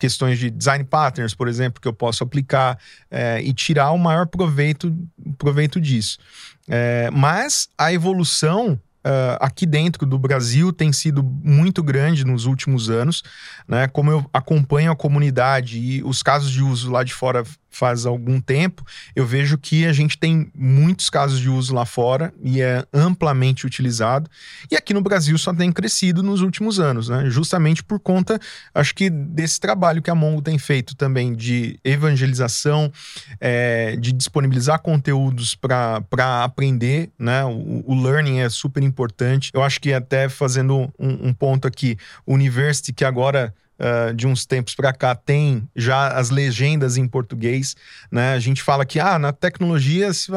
questões 0.00 0.38
de 0.38 0.50
design 0.50 0.82
patterns, 0.82 1.34
por 1.34 1.46
exemplo, 1.46 1.80
que 1.80 1.86
eu 1.86 1.92
posso 1.92 2.24
aplicar 2.24 2.78
é, 3.10 3.40
e 3.42 3.52
tirar 3.52 3.90
o 3.90 3.98
maior 3.98 4.26
proveito, 4.26 4.96
proveito 5.38 5.80
disso. 5.80 6.18
É, 6.66 7.10
mas 7.12 7.68
a 7.76 7.92
evolução 7.92 8.80
uh, 9.04 9.36
aqui 9.40 9.66
dentro 9.66 10.06
do 10.06 10.18
Brasil 10.18 10.72
tem 10.72 10.92
sido 10.92 11.22
muito 11.22 11.82
grande 11.82 12.24
nos 12.24 12.46
últimos 12.46 12.88
anos, 12.88 13.22
né? 13.68 13.88
Como 13.88 14.10
eu 14.10 14.28
acompanho 14.32 14.90
a 14.90 14.96
comunidade 14.96 15.78
e 15.78 16.02
os 16.02 16.22
casos 16.22 16.50
de 16.50 16.62
uso 16.62 16.90
lá 16.90 17.04
de 17.04 17.12
fora 17.12 17.44
faz 17.70 18.04
algum 18.04 18.40
tempo, 18.40 18.84
eu 19.14 19.24
vejo 19.24 19.56
que 19.56 19.86
a 19.86 19.92
gente 19.92 20.18
tem 20.18 20.50
muitos 20.54 21.08
casos 21.08 21.38
de 21.38 21.48
uso 21.48 21.74
lá 21.74 21.86
fora 21.86 22.32
e 22.42 22.60
é 22.60 22.84
amplamente 22.92 23.66
utilizado. 23.66 24.28
E 24.70 24.76
aqui 24.76 24.92
no 24.92 25.00
Brasil 25.00 25.36
só 25.38 25.54
tem 25.54 25.70
crescido 25.70 26.22
nos 26.22 26.42
últimos 26.42 26.80
anos, 26.80 27.08
né? 27.08 27.30
Justamente 27.30 27.82
por 27.82 28.00
conta, 28.00 28.38
acho 28.74 28.94
que 28.94 29.08
desse 29.08 29.60
trabalho 29.60 30.02
que 30.02 30.10
a 30.10 30.14
Mongo 30.14 30.42
tem 30.42 30.58
feito 30.58 30.96
também 30.96 31.34
de 31.34 31.78
evangelização, 31.84 32.92
é, 33.40 33.96
de 33.96 34.12
disponibilizar 34.12 34.80
conteúdos 34.80 35.54
para 35.54 36.44
aprender, 36.44 37.10
né? 37.18 37.44
O, 37.44 37.84
o, 37.86 38.02
learning 38.02 38.40
é 38.40 38.48
super 38.48 38.82
importante. 38.82 39.50
Eu 39.54 39.62
acho 39.62 39.80
que 39.80 39.92
até 39.92 40.28
fazendo 40.28 40.92
um, 40.98 41.28
um 41.28 41.32
ponto 41.32 41.68
aqui, 41.68 41.96
o 42.26 42.34
University 42.34 42.92
que 42.92 43.04
agora 43.04 43.54
uh, 43.80 44.14
de 44.14 44.26
uns 44.26 44.46
tempos 44.46 44.74
para 44.74 44.92
cá 44.92 45.14
tem 45.14 45.68
já 45.74 46.08
as 46.08 46.30
legendas 46.30 46.96
em 46.96 47.08
português, 47.08 47.74
né? 48.10 48.34
A 48.34 48.38
gente 48.38 48.62
fala 48.62 48.84
que 48.84 49.00
ah, 49.00 49.18
na 49.18 49.32
tecnologia 49.32 50.12
se 50.12 50.30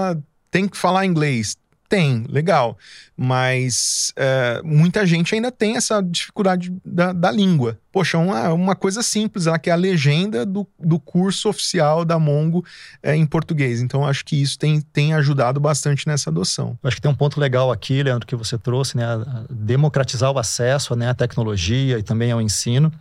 tem 0.50 0.68
que 0.68 0.78
falar 0.78 1.06
inglês. 1.06 1.58
Tem, 1.94 2.26
legal. 2.28 2.76
Mas 3.16 4.12
uh, 4.18 4.66
muita 4.68 5.06
gente 5.06 5.36
ainda 5.36 5.52
tem 5.52 5.78
essa 5.78 6.02
dificuldade 6.02 6.76
da, 6.84 7.14
da 7.14 7.30
língua. 7.30 7.78
Poxa, 7.92 8.18
uma, 8.18 8.52
uma 8.52 8.76
coisa 8.76 9.04
simples, 9.04 9.46
ela 9.46 9.60
que 9.60 9.70
é 9.70 9.74
a 9.74 9.76
legenda 9.76 10.44
do, 10.44 10.68
do 10.80 11.00
curso 11.00 11.50
oficial 11.50 12.04
da 12.04 12.18
Mongo 12.18 12.66
é, 13.04 13.16
em 13.16 13.28
português. 13.28 13.80
Então, 13.80 14.08
acho 14.08 14.26
que 14.26 14.42
isso 14.42 14.58
tem, 14.58 14.82
tem 14.82 15.14
ajudado 15.14 15.60
bastante 15.60 16.08
nessa 16.08 16.32
adoção. 16.32 16.76
Acho 16.82 16.96
que 16.96 17.02
tem 17.04 17.12
um 17.12 17.16
ponto 17.16 17.40
legal 17.40 17.72
aqui, 17.72 18.02
Leandro, 18.02 18.26
que 18.26 18.36
você 18.36 18.58
trouxe, 18.58 18.98
né? 18.98 19.06
Democratizar 19.48 20.32
o 20.32 20.40
acesso 20.40 20.96
né, 20.96 21.10
à 21.10 21.14
tecnologia 21.14 22.00
e 22.00 22.02
também 22.02 22.32
ao 22.32 22.42
ensino. 22.42 22.92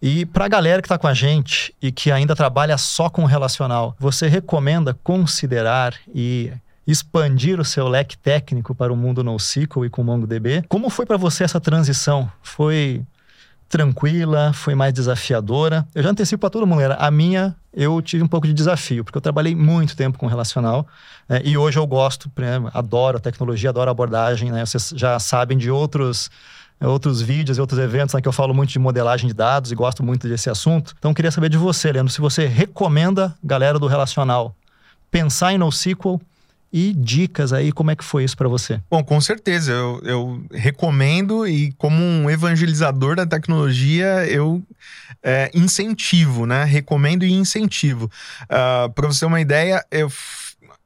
E 0.00 0.24
para 0.24 0.46
a 0.46 0.48
galera 0.48 0.80
que 0.80 0.86
está 0.86 0.96
com 0.96 1.06
a 1.06 1.12
gente 1.12 1.74
e 1.82 1.92
que 1.92 2.10
ainda 2.10 2.34
trabalha 2.34 2.78
só 2.78 3.10
com 3.10 3.26
relacional, 3.26 3.94
você 4.00 4.26
recomenda 4.26 4.94
considerar 4.94 5.94
e 6.14 6.50
expandir 6.86 7.60
o 7.60 7.64
seu 7.64 7.88
leque 7.88 8.16
técnico 8.16 8.74
para 8.74 8.92
o 8.92 8.96
mundo 8.96 9.22
NoSQL 9.22 9.86
e 9.86 9.90
com 9.90 10.02
MongoDB? 10.02 10.64
Como 10.68 10.90
foi 10.90 11.06
para 11.06 11.16
você 11.16 11.44
essa 11.44 11.60
transição? 11.60 12.30
Foi 12.42 13.02
tranquila? 13.68 14.52
Foi 14.52 14.74
mais 14.74 14.92
desafiadora? 14.92 15.86
Eu 15.94 16.02
já 16.02 16.10
antecipo 16.10 16.40
para 16.40 16.50
todo 16.50 16.66
mundo, 16.66 16.82
era 16.82 16.96
a 16.96 17.10
minha 17.10 17.56
eu 17.74 18.02
tive 18.02 18.22
um 18.22 18.28
pouco 18.28 18.46
de 18.46 18.52
desafio, 18.52 19.02
porque 19.02 19.16
eu 19.16 19.22
trabalhei 19.22 19.54
muito 19.54 19.96
tempo 19.96 20.18
com 20.18 20.26
relacional 20.26 20.86
é, 21.26 21.40
e 21.42 21.56
hoje 21.56 21.78
eu 21.78 21.86
gosto, 21.86 22.30
né, 22.36 22.62
adoro 22.74 23.16
a 23.16 23.20
tecnologia, 23.20 23.70
adoro 23.70 23.88
a 23.88 23.92
abordagem, 23.92 24.52
né, 24.52 24.66
vocês 24.66 24.92
já 24.94 25.18
sabem 25.18 25.56
de 25.56 25.70
outros 25.70 26.30
outros 26.78 27.22
vídeos 27.22 27.58
e 27.58 27.60
outros 27.60 27.78
eventos 27.78 28.12
né, 28.14 28.20
que 28.20 28.26
eu 28.26 28.32
falo 28.32 28.52
muito 28.52 28.70
de 28.70 28.78
modelagem 28.78 29.28
de 29.28 29.34
dados 29.34 29.70
e 29.70 29.74
gosto 29.74 30.02
muito 30.02 30.28
desse 30.28 30.50
assunto. 30.50 30.94
Então, 30.98 31.14
queria 31.14 31.30
saber 31.30 31.48
de 31.48 31.56
você, 31.56 31.92
Leandro, 31.92 32.12
se 32.12 32.20
você 32.20 32.44
recomenda, 32.44 33.32
galera 33.42 33.78
do 33.78 33.86
relacional, 33.86 34.52
pensar 35.08 35.52
em 35.52 35.58
NoSQL 35.58 36.20
e 36.72 36.94
dicas 36.94 37.52
aí, 37.52 37.70
como 37.70 37.90
é 37.90 37.96
que 37.96 38.04
foi 38.04 38.24
isso 38.24 38.36
para 38.36 38.48
você? 38.48 38.80
Bom, 38.90 39.04
com 39.04 39.20
certeza, 39.20 39.72
eu, 39.72 40.00
eu, 40.04 40.44
recomendo 40.50 41.46
e 41.46 41.72
como 41.72 42.02
um 42.02 42.30
evangelizador 42.30 43.14
da 43.14 43.26
tecnologia, 43.26 44.26
eu 44.26 44.62
é, 45.22 45.50
incentivo, 45.52 46.46
né? 46.46 46.64
Recomendo 46.64 47.24
e 47.24 47.32
incentivo. 47.32 48.06
Uh, 48.06 48.08
ah, 48.48 48.90
para 48.94 49.06
você 49.06 49.20
ter 49.20 49.26
uma 49.26 49.40
ideia, 49.40 49.84
eu 49.90 50.10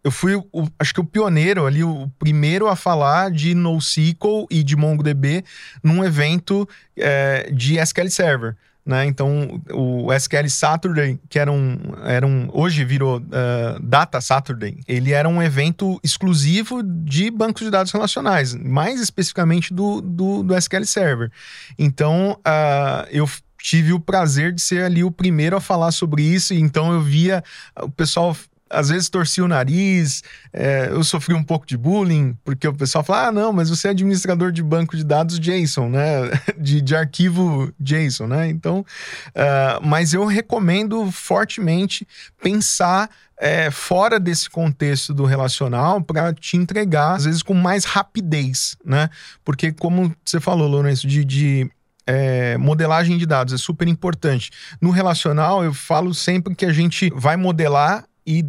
eu 0.07 0.13
fui, 0.13 0.37
o, 0.37 0.69
acho 0.79 0.95
que 0.95 1.01
o 1.01 1.05
pioneiro 1.05 1.67
ali, 1.67 1.83
o 1.83 2.09
primeiro 2.17 2.69
a 2.69 2.77
falar 2.77 3.29
de 3.29 3.57
NoSQL 3.57 4.47
e 4.49 4.63
de 4.63 4.77
MongoDB 4.77 5.45
num 5.83 6.05
evento 6.05 6.69
é, 6.97 7.51
de 7.53 7.77
SQL 7.77 8.09
Server. 8.09 8.57
Né? 8.87 9.05
Então, 9.07 9.61
o 9.73 10.13
SQL 10.13 10.49
Saturday, 10.49 11.19
que 11.29 11.41
era 11.41 11.51
um, 11.51 11.77
era 12.05 12.25
um 12.25 12.49
hoje 12.53 12.85
virou 12.85 13.19
uh, 13.19 13.83
Data 13.83 14.21
Saturday, 14.21 14.79
ele 14.87 15.13
era 15.13 15.29
um 15.29 15.43
evento 15.43 15.99
exclusivo 16.05 16.85
de 16.85 17.29
bancos 17.29 17.65
de 17.65 17.71
dados 17.71 17.91
relacionais, 17.91 18.55
mais 18.55 19.01
especificamente 19.01 19.75
do, 19.75 20.01
do, 20.01 20.45
do 20.45 20.57
SQL 20.57 20.85
Server. 20.85 21.33
Então, 21.77 22.39
uh, 22.47 23.09
eu 23.11 23.29
tive 23.59 23.93
o 23.93 23.99
prazer 23.99 24.53
de 24.53 24.63
ser 24.63 24.85
ali 24.85 25.03
o 25.03 25.11
primeiro 25.11 25.57
a 25.57 25.61
falar 25.61 25.91
sobre 25.91 26.23
isso, 26.23 26.55
então 26.55 26.93
eu 26.93 27.01
via 27.01 27.43
o 27.83 27.91
pessoal 27.91 28.37
às 28.69 28.89
vezes 28.89 29.09
torcia 29.09 29.45
o 29.45 29.49
nariz, 29.49 30.23
é, 30.53 30.89
eu 30.91 31.03
sofri 31.05 31.35
um 31.35 31.43
pouco 31.43 31.67
de 31.67 31.77
bullying, 31.77 32.37
porque 32.45 32.67
o 32.67 32.75
pessoal 32.75 33.05
fala: 33.05 33.29
ah, 33.29 33.33
não, 33.33 33.53
mas 33.53 33.71
você 33.71 33.89
é 33.89 33.91
administrador 33.91 34.51
de 34.51 34.63
banco 34.63 34.97
de 34.97 35.05
dados 35.05 35.39
JSON, 35.39 35.89
né? 35.89 36.31
De, 36.59 36.81
de 36.81 36.97
arquivo 36.97 37.73
JSON, 37.79 38.27
né? 38.27 38.49
Então, 38.49 38.81
uh, 38.81 39.87
mas 39.87 40.15
eu 40.15 40.25
recomendo 40.25 41.11
fortemente 41.13 42.07
pensar 42.43 43.11
é, 43.39 43.71
fora 43.71 44.19
desse 44.19 44.49
contexto 44.49 45.13
do 45.13 45.25
relacional 45.25 46.01
para 46.01 46.33
te 46.33 46.57
entregar, 46.57 47.17
às 47.17 47.25
vezes, 47.25 47.43
com 47.43 47.55
mais 47.55 47.85
rapidez, 47.85 48.77
né? 48.85 49.11
Porque, 49.45 49.71
como 49.73 50.15
você 50.25 50.41
falou, 50.41 50.67
Lourenço, 50.67 51.07
de, 51.07 51.25
de 51.25 51.71
é, 52.07 52.57
modelagem 52.57 53.19
de 53.19 53.27
dados 53.27 53.53
é 53.53 53.59
super 53.59 53.87
importante. 53.87 54.51
No 54.81 54.91
relacional, 54.91 55.63
eu 55.63 55.75
falo 55.75 56.15
sempre 56.15 56.55
que 56.55 56.65
a 56.65 56.73
gente 56.73 57.11
vai 57.15 57.37
modelar 57.37 58.05
e 58.27 58.45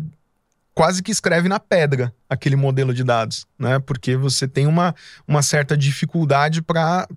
quase 0.74 1.02
que 1.02 1.12
escreve 1.12 1.50
na 1.50 1.60
pedra 1.60 2.14
aquele 2.30 2.56
modelo 2.56 2.94
de 2.94 3.04
dados, 3.04 3.48
né? 3.58 3.80
Porque 3.80 4.16
você 4.16 4.48
tem 4.48 4.68
uma, 4.68 4.94
uma 5.28 5.42
certa 5.42 5.76
dificuldade 5.76 6.62
para 6.62 7.08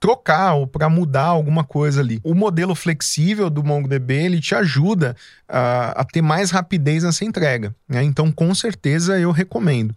trocar 0.00 0.54
ou 0.54 0.66
para 0.66 0.88
mudar 0.88 1.26
alguma 1.26 1.64
coisa 1.64 2.00
ali. 2.00 2.20
O 2.22 2.34
modelo 2.34 2.74
flexível 2.74 3.48
do 3.48 3.64
MongoDB 3.64 4.14
ele 4.14 4.40
te 4.40 4.54
ajuda 4.54 5.16
a, 5.48 6.00
a 6.00 6.04
ter 6.04 6.20
mais 6.20 6.50
rapidez 6.50 7.04
nessa 7.04 7.24
entrega. 7.24 7.74
Né? 7.88 8.02
Então, 8.02 8.30
com 8.30 8.54
certeza, 8.54 9.18
eu 9.18 9.30
recomendo. 9.30 9.94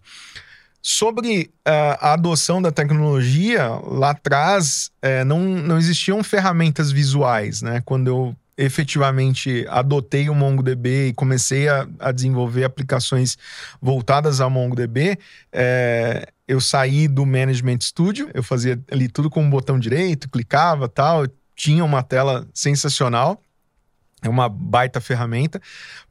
Sobre 0.80 1.50
uh, 1.66 1.98
a 2.00 2.12
adoção 2.14 2.62
da 2.62 2.72
tecnologia, 2.72 3.68
lá 3.84 4.10
atrás 4.10 4.90
uh, 5.04 5.24
não, 5.26 5.40
não 5.40 5.76
existiam 5.76 6.22
ferramentas 6.22 6.90
visuais, 6.90 7.60
né? 7.60 7.82
Quando 7.84 8.06
eu 8.06 8.36
efetivamente 8.58 9.64
adotei 9.68 10.28
o 10.28 10.34
MongoDB 10.34 11.08
e 11.08 11.14
comecei 11.14 11.68
a, 11.68 11.88
a 12.00 12.10
desenvolver 12.10 12.64
aplicações 12.64 13.38
voltadas 13.80 14.40
ao 14.40 14.50
MongoDB, 14.50 15.16
é, 15.52 16.26
eu 16.46 16.60
saí 16.60 17.06
do 17.06 17.24
Management 17.24 17.78
Studio, 17.82 18.28
eu 18.34 18.42
fazia 18.42 18.82
ali 18.90 19.08
tudo 19.08 19.30
com 19.30 19.46
o 19.46 19.50
botão 19.50 19.78
direito, 19.78 20.28
clicava 20.28 20.88
tal, 20.88 21.24
tinha 21.54 21.84
uma 21.84 22.02
tela 22.02 22.48
sensacional, 22.52 23.40
é 24.20 24.28
uma 24.28 24.48
baita 24.48 25.00
ferramenta, 25.00 25.60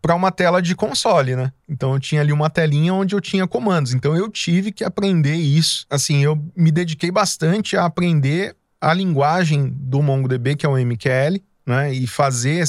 para 0.01 0.15
uma 0.15 0.31
tela 0.31 0.61
de 0.61 0.73
console, 0.73 1.35
né? 1.35 1.51
Então 1.67 1.93
eu 1.93 1.99
tinha 1.99 2.21
ali 2.21 2.31
uma 2.31 2.49
telinha 2.49 2.93
onde 2.93 3.13
eu 3.13 3.19
tinha 3.19 3.45
comandos. 3.45 3.93
Então 3.93 4.15
eu 4.15 4.29
tive 4.29 4.71
que 4.71 4.85
aprender 4.85 5.35
isso. 5.35 5.85
Assim, 5.89 6.23
eu 6.23 6.41
me 6.55 6.71
dediquei 6.71 7.11
bastante 7.11 7.75
a 7.75 7.83
aprender 7.83 8.55
a 8.79 8.93
linguagem 8.93 9.69
do 9.75 10.01
MongoDB, 10.01 10.55
que 10.55 10.65
é 10.65 10.69
o 10.69 10.77
MQL, 10.77 11.41
né? 11.67 11.93
E 11.93 12.07
fazer 12.07 12.63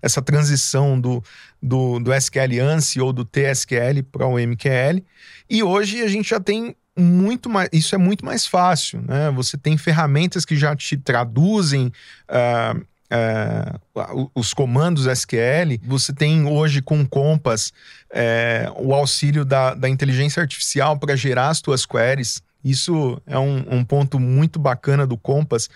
essa 0.00 0.22
transição 0.22 0.98
do, 0.98 1.22
do, 1.62 2.00
do 2.00 2.12
SQL 2.12 2.60
ANSI 2.62 3.00
ou 3.00 3.12
do 3.12 3.24
TSQL 3.24 4.02
para 4.10 4.26
o 4.26 4.38
MQL. 4.38 5.04
E 5.48 5.62
hoje 5.62 6.02
a 6.02 6.08
gente 6.08 6.30
já 6.30 6.40
tem 6.40 6.74
muito 6.98 7.50
mais. 7.50 7.68
Isso 7.72 7.94
é 7.94 7.98
muito 7.98 8.24
mais 8.24 8.46
fácil, 8.46 9.02
né? 9.02 9.30
Você 9.32 9.58
tem 9.58 9.76
ferramentas 9.76 10.44
que 10.44 10.56
já 10.56 10.74
te 10.74 10.96
traduzem. 10.96 11.92
Uh, 12.28 12.82
Uh, 13.14 14.30
os 14.34 14.54
comandos 14.54 15.04
SQL, 15.04 15.78
você 15.84 16.14
tem 16.14 16.46
hoje 16.46 16.80
com 16.80 17.06
Compass 17.06 17.70
uh, 18.10 18.72
o 18.82 18.94
auxílio 18.94 19.44
da, 19.44 19.74
da 19.74 19.86
inteligência 19.86 20.40
artificial 20.40 20.98
para 20.98 21.14
gerar 21.14 21.50
as 21.50 21.60
tuas 21.60 21.84
queries. 21.84 22.42
Isso 22.64 23.20
é 23.26 23.38
um, 23.38 23.66
um 23.68 23.84
ponto 23.84 24.18
muito 24.18 24.58
bacana 24.58 25.06
do 25.06 25.18
Compass, 25.18 25.68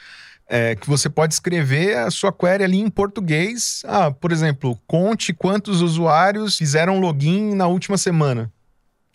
É, 0.48 0.76
que 0.76 0.86
você 0.86 1.08
pode 1.08 1.34
escrever 1.34 1.96
a 1.98 2.10
sua 2.10 2.32
query 2.32 2.62
ali 2.62 2.78
em 2.78 2.88
português. 2.88 3.82
Ah, 3.84 4.12
por 4.12 4.30
exemplo, 4.30 4.78
conte 4.86 5.32
quantos 5.32 5.80
usuários 5.80 6.56
fizeram 6.56 7.00
login 7.00 7.54
na 7.54 7.66
última 7.66 7.98
semana. 7.98 8.52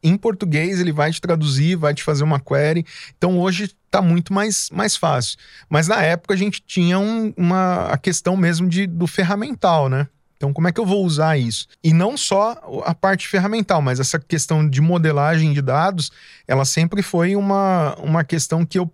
Em 0.03 0.17
português, 0.17 0.79
ele 0.79 0.91
vai 0.91 1.11
te 1.11 1.21
traduzir, 1.21 1.75
vai 1.75 1.93
te 1.93 2.03
fazer 2.03 2.23
uma 2.23 2.39
query. 2.39 2.85
Então, 3.17 3.39
hoje 3.39 3.73
está 3.85 4.01
muito 4.01 4.33
mais, 4.33 4.69
mais 4.71 4.95
fácil. 4.95 5.37
Mas 5.69 5.87
na 5.87 6.01
época, 6.01 6.33
a 6.33 6.37
gente 6.37 6.61
tinha 6.65 6.97
um, 6.97 7.33
uma, 7.37 7.85
a 7.85 7.97
questão 7.97 8.35
mesmo 8.35 8.67
de, 8.67 8.87
do 8.87 9.05
ferramental, 9.05 9.87
né? 9.87 10.07
Então, 10.41 10.51
como 10.51 10.67
é 10.67 10.71
que 10.71 10.79
eu 10.79 10.85
vou 10.87 11.05
usar 11.05 11.37
isso? 11.37 11.67
E 11.83 11.93
não 11.93 12.17
só 12.17 12.59
a 12.83 12.95
parte 12.95 13.27
ferramental, 13.27 13.79
mas 13.79 13.99
essa 13.99 14.17
questão 14.17 14.67
de 14.67 14.81
modelagem 14.81 15.53
de 15.53 15.61
dados, 15.61 16.11
ela 16.47 16.65
sempre 16.65 17.03
foi 17.03 17.35
uma, 17.35 17.95
uma 17.99 18.23
questão 18.23 18.65
que 18.65 18.79
eu 18.79 18.91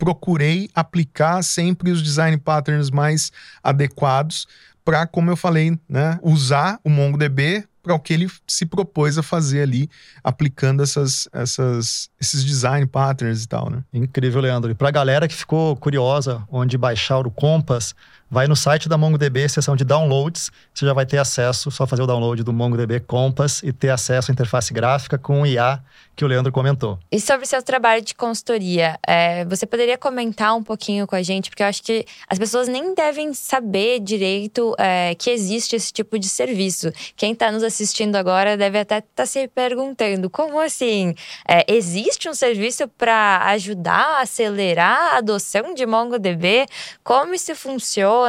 procurei 0.00 0.70
aplicar 0.74 1.44
sempre 1.44 1.90
os 1.90 2.02
design 2.02 2.38
patterns 2.38 2.90
mais 2.90 3.30
adequados 3.62 4.46
para, 4.82 5.06
como 5.06 5.30
eu 5.30 5.36
falei, 5.36 5.78
né, 5.86 6.18
usar 6.22 6.80
o 6.82 6.88
MongoDB 6.88 7.64
para 7.82 7.94
o 7.94 8.00
que 8.00 8.14
ele 8.14 8.28
se 8.46 8.66
propôs 8.66 9.18
a 9.18 9.22
fazer 9.22 9.62
ali, 9.62 9.88
aplicando 10.24 10.82
essas, 10.82 11.28
essas, 11.32 12.10
esses 12.20 12.44
design 12.44 12.86
patterns 12.86 13.44
e 13.44 13.48
tal, 13.48 13.70
né? 13.70 13.82
Incrível, 13.92 14.40
Leandro. 14.40 14.70
E 14.70 14.74
para 14.74 14.88
a 14.88 14.92
galera 14.92 15.28
que 15.28 15.34
ficou 15.34 15.76
curiosa 15.76 16.42
onde 16.50 16.76
baixar 16.76 17.26
o 17.26 17.30
Compass, 17.30 17.94
vai 18.30 18.46
no 18.46 18.54
site 18.54 18.88
da 18.88 18.96
MongoDB, 18.96 19.48
seção 19.48 19.74
de 19.74 19.84
downloads, 19.84 20.52
você 20.72 20.86
já 20.86 20.92
vai 20.92 21.04
ter 21.04 21.18
acesso, 21.18 21.70
só 21.70 21.84
fazer 21.84 22.02
o 22.02 22.06
download 22.06 22.44
do 22.44 22.52
MongoDB 22.52 23.00
Compass 23.00 23.60
e 23.64 23.72
ter 23.72 23.90
acesso 23.90 24.30
à 24.30 24.32
interface 24.32 24.72
gráfica 24.72 25.18
com 25.18 25.42
o 25.42 25.46
IA 25.46 25.82
que 26.14 26.24
o 26.24 26.28
Leandro 26.28 26.52
comentou. 26.52 26.98
E 27.10 27.18
sobre 27.18 27.46
seu 27.46 27.62
trabalho 27.62 28.02
de 28.02 28.14
consultoria, 28.14 28.98
é, 29.04 29.44
você 29.46 29.66
poderia 29.66 29.98
comentar 29.98 30.54
um 30.54 30.62
pouquinho 30.62 31.06
com 31.06 31.16
a 31.16 31.22
gente, 31.22 31.50
porque 31.50 31.62
eu 31.62 31.66
acho 31.66 31.82
que 31.82 32.04
as 32.28 32.38
pessoas 32.38 32.68
nem 32.68 32.94
devem 32.94 33.34
saber 33.34 33.98
direito 33.98 34.74
é, 34.78 35.14
que 35.16 35.30
existe 35.30 35.74
esse 35.74 35.92
tipo 35.92 36.18
de 36.18 36.28
serviço. 36.28 36.92
Quem 37.16 37.32
está 37.32 37.50
nos 37.50 37.62
assistindo 37.62 38.14
agora 38.16 38.56
deve 38.56 38.78
até 38.78 38.98
estar 38.98 39.10
tá 39.14 39.26
se 39.26 39.48
perguntando: 39.48 40.28
como 40.30 40.60
assim? 40.60 41.14
É, 41.48 41.64
existe 41.66 42.28
um 42.28 42.34
serviço 42.34 42.86
para 42.86 43.46
ajudar 43.46 44.18
a 44.18 44.20
acelerar 44.20 45.14
a 45.14 45.18
adoção 45.18 45.74
de 45.74 45.86
MongoDB? 45.86 46.66
Como 47.02 47.34
isso 47.34 47.54
funciona 47.56 48.19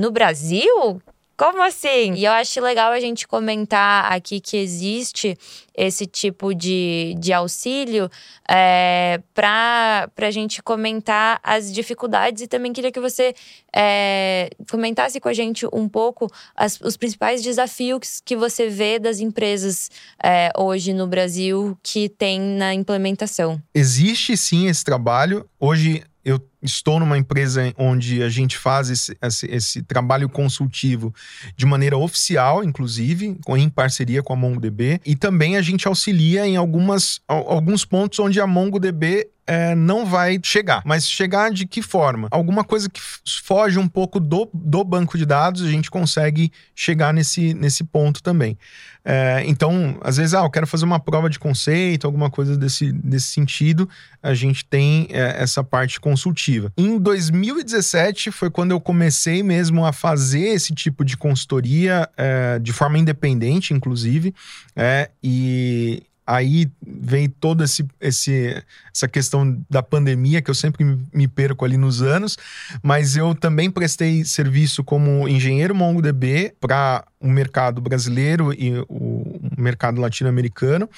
no 0.00 0.10
Brasil? 0.10 1.00
Como 1.36 1.62
assim? 1.62 2.14
E 2.14 2.24
eu 2.24 2.32
acho 2.32 2.58
legal 2.62 2.92
a 2.92 3.00
gente 3.00 3.28
comentar 3.28 4.10
aqui 4.10 4.40
que 4.40 4.56
existe 4.56 5.36
esse 5.76 6.06
tipo 6.06 6.54
de, 6.54 7.14
de 7.18 7.30
auxílio 7.30 8.10
é, 8.48 9.20
para 9.34 10.08
a 10.16 10.30
gente 10.30 10.62
comentar 10.62 11.38
as 11.42 11.70
dificuldades 11.70 12.42
e 12.42 12.46
também 12.46 12.72
queria 12.72 12.90
que 12.90 12.98
você 12.98 13.34
é, 13.74 14.48
comentasse 14.70 15.20
com 15.20 15.28
a 15.28 15.34
gente 15.34 15.66
um 15.74 15.86
pouco 15.86 16.26
as, 16.56 16.80
os 16.80 16.96
principais 16.96 17.42
desafios 17.42 18.22
que 18.24 18.34
você 18.34 18.70
vê 18.70 18.98
das 18.98 19.20
empresas 19.20 19.90
é, 20.22 20.50
hoje 20.56 20.94
no 20.94 21.06
Brasil 21.06 21.76
que 21.82 22.08
tem 22.08 22.40
na 22.40 22.72
implementação. 22.72 23.60
Existe 23.74 24.38
sim 24.38 24.68
esse 24.68 24.82
trabalho. 24.82 25.46
Hoje 25.60 26.02
eu 26.24 26.40
estou 26.70 27.00
numa 27.00 27.18
empresa 27.18 27.72
onde 27.76 28.22
a 28.22 28.28
gente 28.28 28.56
faz 28.56 28.90
esse, 28.90 29.16
esse, 29.22 29.46
esse, 29.46 29.82
trabalho 29.82 30.28
consultivo 30.28 31.14
de 31.56 31.66
maneira 31.66 31.96
oficial, 31.96 32.62
inclusive, 32.64 33.38
em 33.48 33.68
parceria 33.68 34.22
com 34.22 34.32
a 34.32 34.36
MongoDB, 34.36 35.00
e 35.04 35.14
também 35.14 35.56
a 35.56 35.62
gente 35.62 35.86
auxilia 35.86 36.46
em 36.46 36.56
algumas, 36.56 37.20
alguns 37.26 37.84
pontos 37.84 38.18
onde 38.18 38.40
a 38.40 38.46
MongoDB 38.46 39.30
é, 39.46 39.74
não 39.74 40.04
vai 40.04 40.38
chegar. 40.42 40.82
Mas 40.84 41.08
chegar 41.08 41.52
de 41.52 41.66
que 41.66 41.80
forma? 41.80 42.28
Alguma 42.30 42.64
coisa 42.64 42.90
que 42.90 43.00
foge 43.44 43.78
um 43.78 43.86
pouco 43.86 44.18
do, 44.18 44.50
do 44.52 44.82
banco 44.82 45.16
de 45.16 45.24
dados, 45.24 45.62
a 45.62 45.68
gente 45.68 45.90
consegue 45.90 46.50
chegar 46.74 47.14
nesse, 47.14 47.54
nesse 47.54 47.84
ponto 47.84 48.22
também. 48.22 48.58
É, 49.04 49.44
então, 49.46 49.96
às 50.02 50.16
vezes, 50.16 50.34
ah, 50.34 50.42
eu 50.42 50.50
quero 50.50 50.66
fazer 50.66 50.84
uma 50.84 50.98
prova 50.98 51.30
de 51.30 51.38
conceito, 51.38 52.06
alguma 52.06 52.28
coisa 52.28 52.56
desse, 52.56 52.90
desse 52.90 53.28
sentido, 53.28 53.88
a 54.20 54.34
gente 54.34 54.64
tem 54.64 55.06
é, 55.10 55.40
essa 55.40 55.62
parte 55.62 56.00
consultiva. 56.00 56.55
Em 56.76 56.98
2017 56.98 58.30
foi 58.30 58.50
quando 58.50 58.70
eu 58.70 58.80
comecei 58.80 59.42
mesmo 59.42 59.84
a 59.84 59.92
fazer 59.92 60.48
esse 60.48 60.74
tipo 60.74 61.04
de 61.04 61.16
consultoria 61.16 62.08
é, 62.16 62.58
de 62.58 62.72
forma 62.72 62.98
independente, 62.98 63.74
inclusive, 63.74 64.34
é, 64.74 65.10
e 65.22 66.02
aí 66.26 66.68
vem 66.84 67.28
toda 67.28 67.64
esse, 67.64 67.86
esse, 68.00 68.62
essa 68.92 69.06
questão 69.06 69.58
da 69.70 69.82
pandemia, 69.82 70.42
que 70.42 70.50
eu 70.50 70.54
sempre 70.54 70.84
me 71.12 71.28
perco 71.28 71.64
ali 71.64 71.76
nos 71.76 72.02
anos, 72.02 72.36
mas 72.82 73.16
eu 73.16 73.34
também 73.34 73.70
prestei 73.70 74.24
serviço 74.24 74.82
como 74.82 75.28
engenheiro 75.28 75.74
MongoDB 75.74 76.54
para 76.60 77.04
o 77.20 77.28
mercado 77.28 77.80
brasileiro 77.80 78.52
e 78.52 78.72
o 78.88 79.40
mercado 79.56 80.00
latino-americano. 80.00 80.88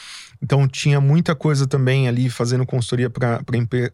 Então 0.42 0.66
tinha 0.68 1.00
muita 1.00 1.34
coisa 1.34 1.66
também 1.66 2.08
ali 2.08 2.30
fazendo 2.30 2.64
consultoria 2.64 3.10
para 3.10 3.42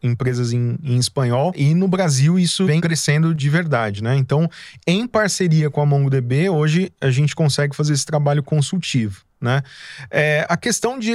empresas 0.03 0.53
em, 0.53 0.79
em, 0.83 0.97
espanhol. 0.99 1.53
E 1.57 1.75
no 1.75 1.89
Brasil 1.89 2.39
isso 2.39 2.67
vem 2.67 2.81
crescendo 2.81 3.35
de 3.35 3.49
verdade, 3.49 4.03
né? 4.03 4.17
Então, 4.17 4.49
em 4.87 5.07
parceria 5.07 5.71
com 5.71 5.81
a 5.81 5.87
MongoDB, 5.87 6.49
hoje 6.49 6.93
a 7.01 7.11
gente 7.11 7.35
consegue 7.35 7.75
fazer 7.75 7.95
esse 7.95 8.07
trabalho 8.07 8.43
consultivo. 8.43 9.23
Né? 9.45 9.63
É, 10.11 10.47
a 10.49 10.57
questão 10.57 10.99
de, 10.99 11.13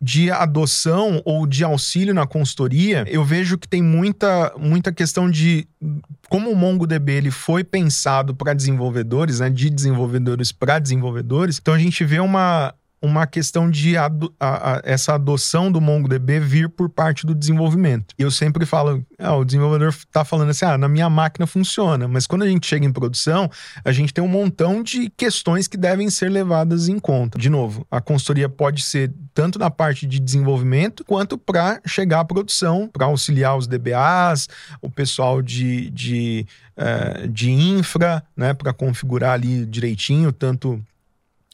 de 0.00 0.30
adoção 0.30 1.20
ou 1.24 1.46
de 1.46 1.62
auxílio 1.62 2.14
na 2.14 2.26
consultoria, 2.26 3.04
eu 3.06 3.22
vejo 3.22 3.58
que 3.58 3.68
tem 3.68 3.82
muita, 3.82 4.52
muita 4.56 4.90
questão 4.90 5.30
de 5.30 5.68
como 6.28 6.50
o 6.50 6.56
MongoDB 6.56 7.12
ele 7.12 7.30
foi 7.30 7.62
pensado 7.62 8.34
para 8.34 8.54
desenvolvedores, 8.54 9.40
né, 9.40 9.50
de 9.50 9.68
desenvolvedores 9.68 10.50
para 10.50 10.78
desenvolvedores. 10.78 11.58
Então 11.60 11.74
a 11.74 11.78
gente 11.78 12.02
vê 12.04 12.18
uma 12.18 12.74
uma 13.00 13.26
questão 13.26 13.70
de 13.70 13.96
ado 13.96 14.32
a, 14.38 14.74
a, 14.74 14.82
essa 14.84 15.14
adoção 15.14 15.70
do 15.70 15.80
MongoDB 15.80 16.40
vir 16.40 16.68
por 16.68 16.88
parte 16.88 17.24
do 17.24 17.34
desenvolvimento. 17.34 18.14
Eu 18.18 18.30
sempre 18.30 18.66
falo, 18.66 19.04
ah, 19.18 19.36
o 19.36 19.44
desenvolvedor 19.44 19.88
está 19.88 20.24
falando 20.24 20.50
assim, 20.50 20.64
ah, 20.64 20.76
na 20.76 20.88
minha 20.88 21.08
máquina 21.08 21.46
funciona, 21.46 22.08
mas 22.08 22.26
quando 22.26 22.42
a 22.42 22.48
gente 22.48 22.66
chega 22.66 22.84
em 22.84 22.92
produção, 22.92 23.50
a 23.84 23.92
gente 23.92 24.12
tem 24.12 24.22
um 24.22 24.28
montão 24.28 24.82
de 24.82 25.10
questões 25.10 25.68
que 25.68 25.76
devem 25.76 26.10
ser 26.10 26.30
levadas 26.30 26.88
em 26.88 26.98
conta. 26.98 27.38
De 27.38 27.48
novo, 27.48 27.86
a 27.90 28.00
consultoria 28.00 28.48
pode 28.48 28.82
ser 28.82 29.12
tanto 29.32 29.58
na 29.58 29.70
parte 29.70 30.06
de 30.06 30.18
desenvolvimento 30.18 31.04
quanto 31.04 31.38
para 31.38 31.80
chegar 31.86 32.20
à 32.20 32.24
produção, 32.24 32.88
para 32.92 33.06
auxiliar 33.06 33.56
os 33.56 33.66
DBAs, 33.66 34.48
o 34.82 34.90
pessoal 34.90 35.40
de, 35.40 35.90
de, 35.90 36.46
uh, 36.76 37.28
de 37.28 37.50
infra, 37.50 38.22
né, 38.36 38.52
para 38.52 38.72
configurar 38.72 39.34
ali 39.34 39.64
direitinho, 39.64 40.32
tanto 40.32 40.82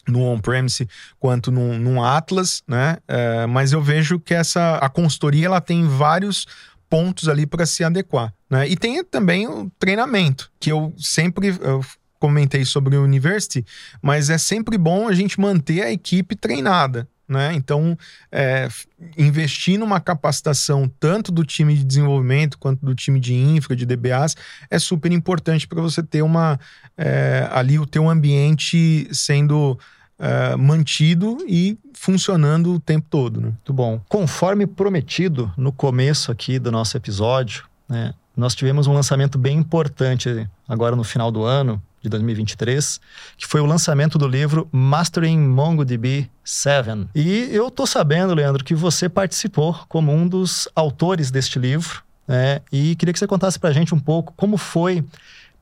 no 0.09 0.23
on-premise 0.23 0.89
quanto 1.19 1.51
num, 1.51 1.79
num, 1.79 2.03
Atlas, 2.03 2.63
né? 2.67 2.99
É, 3.07 3.47
mas 3.47 3.73
eu 3.73 3.83
vejo 3.83 4.19
que 4.19 4.35
essa 4.35 4.77
a 4.77 4.89
consultoria 4.89 5.47
ela 5.47 5.61
tem 5.61 5.87
vários 5.87 6.47
pontos 6.89 7.29
ali 7.29 7.47
para 7.47 7.67
se 7.67 7.83
adequar, 7.83 8.33
né? 8.49 8.69
E 8.69 8.77
tem 8.77 9.03
também 9.05 9.47
o 9.49 9.71
treinamento 9.79 10.51
que 10.61 10.71
eu 10.71 10.95
sempre 10.97 11.49
eu 11.61 11.85
comentei 12.21 12.65
sobre 12.65 12.97
o 12.97 13.05
University, 13.05 13.65
mas 14.01 14.31
é 14.31 14.39
sempre 14.39 14.79
bom 14.79 15.09
a 15.09 15.13
gente 15.13 15.39
manter 15.39 15.83
a 15.83 15.93
equipe 15.93 16.35
treinada, 16.35 17.07
né? 17.29 17.53
Então, 17.55 17.97
é, 18.31 18.69
investir 19.17 19.79
numa 19.79 20.01
capacitação 20.01 20.91
tanto 21.01 21.33
do 21.33 21.45
time 21.45 21.75
de 21.75 21.85
desenvolvimento 21.85 22.59
quanto 22.59 22.85
do 22.85 22.95
time 22.95 23.19
de 23.19 23.35
infra, 23.35 23.75
de 23.75 23.87
DBAs, 23.87 24.37
é 24.71 24.79
super 24.79 25.11
importante 25.13 25.67
para 25.67 25.81
você 25.81 26.03
ter 26.03 26.23
uma 26.23 26.59
é, 26.97 27.49
ali 27.51 27.79
o 27.79 27.87
teu 27.87 28.09
ambiente 28.09 29.09
sendo 29.13 29.79
é, 30.19 30.57
mantido 30.57 31.39
e 31.49 31.79
funcionando 31.93 32.75
o 32.75 32.81
tempo 32.81 33.07
todo. 33.09 33.41
Né? 33.41 33.47
Muito 33.49 33.73
bom. 33.73 34.01
Conforme 34.09 34.67
prometido 34.67 35.53
no 35.57 35.73
começo 35.73 36.31
aqui 36.31 36.59
do 36.59 36.71
nosso 36.71 36.97
episódio, 36.97 37.65
né, 37.89 38.15
nós 38.37 38.55
tivemos 38.55 38.87
um 38.87 38.93
lançamento 38.93 39.39
bem 39.39 39.59
importante 39.59 40.49
agora 40.69 40.95
no 40.95 41.05
final 41.05 41.31
do 41.31 41.45
ano 41.45 41.83
de 42.05 42.11
2023, 42.11 43.01
que 43.39 43.47
foi 43.47 43.63
o 43.63 43.67
lançamento 43.67 44.19
do 44.19 44.29
livro 44.29 44.69
Mastering 44.71 45.39
MongoDB 45.39 46.31
7. 46.45 47.09
E 47.15 47.49
eu 47.51 47.71
tô 47.71 47.87
sabendo, 47.87 48.35
Leandro, 48.35 48.63
que 48.63 48.75
você 48.75 49.09
participou 49.09 49.75
como 49.89 50.13
um 50.13 50.29
dos 50.29 50.69
autores 50.77 51.31
deste 51.31 51.59
livro, 51.59 52.03
né? 52.29 52.61
E 52.71 52.95
queria 52.97 53.13
que 53.13 53.19
você 53.19 53.27
contasse 53.27 53.59
para 53.59 53.71
a 53.71 53.73
gente 53.73 53.95
um 53.95 53.99
pouco 53.99 54.35
como 54.37 54.59
foi 54.59 55.03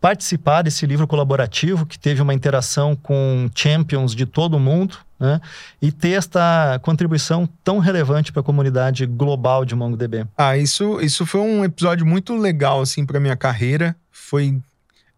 participar 0.00 0.62
desse 0.62 0.84
livro 0.84 1.06
colaborativo 1.06 1.86
que 1.86 1.96
teve 1.96 2.20
uma 2.20 2.34
interação 2.34 2.96
com 2.96 3.48
champions 3.54 4.16
de 4.16 4.26
todo 4.26 4.56
o 4.56 4.60
mundo, 4.60 4.96
né? 5.18 5.40
E 5.80 5.92
ter 5.92 6.10
esta 6.10 6.80
contribuição 6.82 7.48
tão 7.62 7.78
relevante 7.78 8.32
para 8.32 8.40
a 8.40 8.44
comunidade 8.44 9.06
global 9.06 9.64
de 9.64 9.76
MongoDB. 9.76 10.26
Ah, 10.36 10.58
isso, 10.58 11.00
isso 11.00 11.24
foi 11.24 11.40
um 11.40 11.64
episódio 11.64 12.04
muito 12.04 12.34
legal 12.34 12.80
assim 12.80 13.06
para 13.06 13.20
minha 13.20 13.36
carreira. 13.36 13.94
Foi 14.10 14.60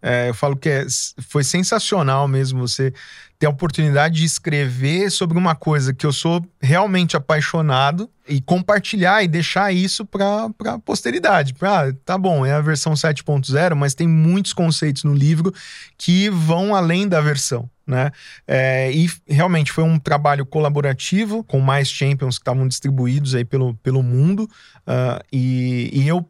É, 0.06 0.28
eu 0.28 0.34
falo 0.34 0.54
que 0.54 0.68
é, 0.68 0.86
foi 1.28 1.42
sensacional 1.42 2.28
mesmo 2.28 2.68
você 2.68 2.92
ter 3.38 3.46
a 3.46 3.50
oportunidade 3.50 4.16
de 4.16 4.24
escrever 4.26 5.10
sobre 5.10 5.38
uma 5.38 5.54
coisa 5.54 5.94
que 5.94 6.04
eu 6.04 6.12
sou 6.12 6.44
realmente 6.60 7.16
apaixonado 7.16 8.10
e 8.28 8.38
compartilhar 8.42 9.24
e 9.24 9.28
deixar 9.28 9.72
isso 9.72 10.04
para 10.04 10.50
a 10.66 10.78
posteridade. 10.78 11.54
Pra, 11.54 11.88
ah, 11.88 11.92
tá 12.04 12.18
bom, 12.18 12.44
é 12.44 12.52
a 12.52 12.60
versão 12.60 12.92
7.0, 12.92 13.74
mas 13.74 13.94
tem 13.94 14.06
muitos 14.06 14.52
conceitos 14.52 15.04
no 15.04 15.14
livro 15.14 15.54
que 15.96 16.28
vão 16.28 16.74
além 16.74 17.08
da 17.08 17.22
versão. 17.22 17.68
Né? 17.86 18.10
É, 18.46 18.92
e 18.92 19.10
realmente 19.26 19.72
foi 19.72 19.84
um 19.84 19.98
trabalho 19.98 20.44
colaborativo 20.44 21.42
com 21.44 21.60
mais 21.60 21.88
champions 21.88 22.36
que 22.36 22.42
estavam 22.42 22.68
distribuídos 22.68 23.34
aí 23.34 23.44
pelo, 23.44 23.74
pelo 23.76 24.02
mundo. 24.02 24.48
Uh, 24.86 25.22
e, 25.32 25.90
e 25.92 26.08
eu 26.08 26.28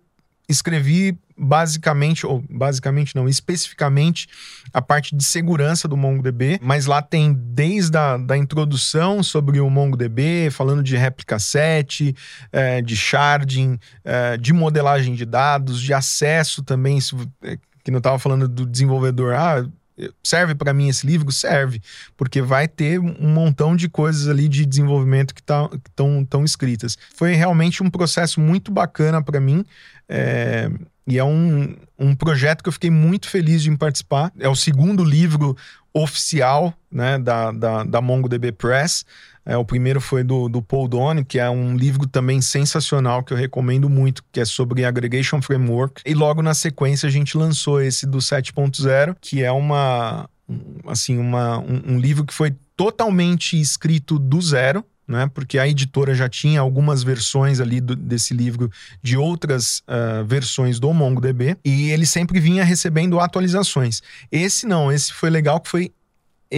escrevi 0.49 1.19
basicamente, 1.37 2.27
ou 2.27 2.45
basicamente 2.49 3.15
não, 3.17 3.29
especificamente 3.29 4.29
a 4.73 4.81
parte 4.81 5.17
de 5.17 5.25
segurança 5.25 5.89
do 5.89 5.97
MongoDB, 5.97 6.61
mas 6.63 6.87
lá 6.87 7.03
tem 7.03 7.33
desde 7.33 7.97
a 7.97 8.17
da 8.17 8.37
introdução 8.37 9.23
sobre 9.23 9.61
o 9.61 9.69
MongoDB, 9.69 10.49
falando 10.51 10.83
de 10.83 10.97
réplica 10.97 11.39
set, 11.39 12.15
é, 12.53 12.81
de 12.81 12.97
sharding, 12.97 13.79
é, 14.05 14.37
de 14.37 14.53
modelagem 14.53 15.15
de 15.15 15.25
dados, 15.25 15.81
de 15.81 15.93
acesso 15.93 16.63
também, 16.63 16.99
é, 17.43 17.59
que 17.83 17.91
não 17.91 17.99
estava 17.99 18.19
falando 18.19 18.49
do 18.49 18.65
desenvolvedor, 18.65 19.35
ah, 19.35 19.67
serve 20.23 20.55
para 20.55 20.75
mim 20.75 20.89
esse 20.89 21.07
livro? 21.07 21.31
Serve, 21.31 21.81
porque 22.17 22.43
vai 22.43 22.69
ter 22.69 22.99
um 22.99 23.29
montão 23.29 23.77
de 23.77 23.89
coisas 23.89 24.29
ali 24.29 24.49
de 24.49 24.67
desenvolvimento 24.67 25.35
que 25.35 25.41
estão 25.41 25.69
tá, 25.69 26.27
tão 26.29 26.45
escritas. 26.45 26.97
Foi 27.15 27.35
realmente 27.35 27.83
um 27.83 27.91
processo 27.91 28.41
muito 28.41 28.73
bacana 28.73 29.23
para 29.23 29.41
mim. 29.41 29.65
É, 30.09 30.71
e 31.07 31.19
é 31.19 31.25
um, 31.25 31.77
um 31.99 32.15
projeto 32.15 32.63
que 32.63 32.69
eu 32.69 32.73
fiquei 32.73 32.91
muito 32.91 33.29
feliz 33.29 33.63
de 33.63 33.77
participar. 33.77 34.33
É 34.39 34.49
o 34.49 34.57
segundo 34.57 35.05
livro 35.05 35.57
oficial 35.93 36.75
né, 36.91 37.19
da, 37.19 37.53
da, 37.53 37.85
da 37.85 38.01
MongoDB 38.01 38.53
Press. 38.53 39.05
É, 39.47 39.57
o 39.57 39.65
primeiro 39.65 40.01
foi 40.01 40.23
do, 40.23 40.49
do 40.49 40.63
Paul 40.63 40.89
Donne, 40.89 41.25
que 41.25 41.39
é 41.39 41.49
um 41.51 41.77
livro 41.77 42.07
também 42.07 42.41
sensacional 42.41 43.23
que 43.23 43.33
eu 43.33 43.37
recomendo 43.37 43.89
muito, 43.89 44.25
que 44.33 44.41
é 44.41 44.45
sobre 44.45 44.85
Aggregation 44.85 45.43
Framework. 45.43 46.03
E 46.07 46.15
logo 46.15 46.43
na 46.43 46.55
sequência 46.55 47.07
a 47.07 47.13
gente 47.13 47.37
lançou 47.37 47.81
esse 47.81 48.07
do 48.07 48.19
7.0, 48.19 49.17
que 49.21 49.43
é 49.43 49.53
uma 49.53 50.29
assim 50.87 51.19
uma, 51.19 51.59
um, 51.59 51.95
um 51.95 51.99
livro 51.99 52.25
que 52.25 52.35
foi 52.35 52.55
totalmente 52.77 53.59
escrito 53.59 54.19
do 54.19 54.43
zero 54.43 54.85
né? 55.07 55.31
Porque 55.33 55.59
a 55.59 55.69
editora 55.69 56.15
já 56.15 56.29
tinha 56.29 56.61
algumas 56.61 57.03
versões 57.03 57.61
ali 57.61 57.81
do, 57.81 57.95
desse 57.95 58.35
livro 58.35 58.71
de 59.03 59.17
outras 59.17 59.81
uh, 59.81 60.25
versões 60.25 60.81
do 60.81 60.93
MongoDB 60.93 61.57
e 61.65 61.91
ele 61.91 62.07
sempre 62.07 62.41
vinha 62.41 62.65
recebendo 62.65 63.21
atualizações. 63.21 64.03
Esse 64.33 64.67
não, 64.67 64.91
esse 64.91 65.13
foi 65.13 65.31
legal 65.31 65.61
que 65.61 65.69
foi 65.71 65.93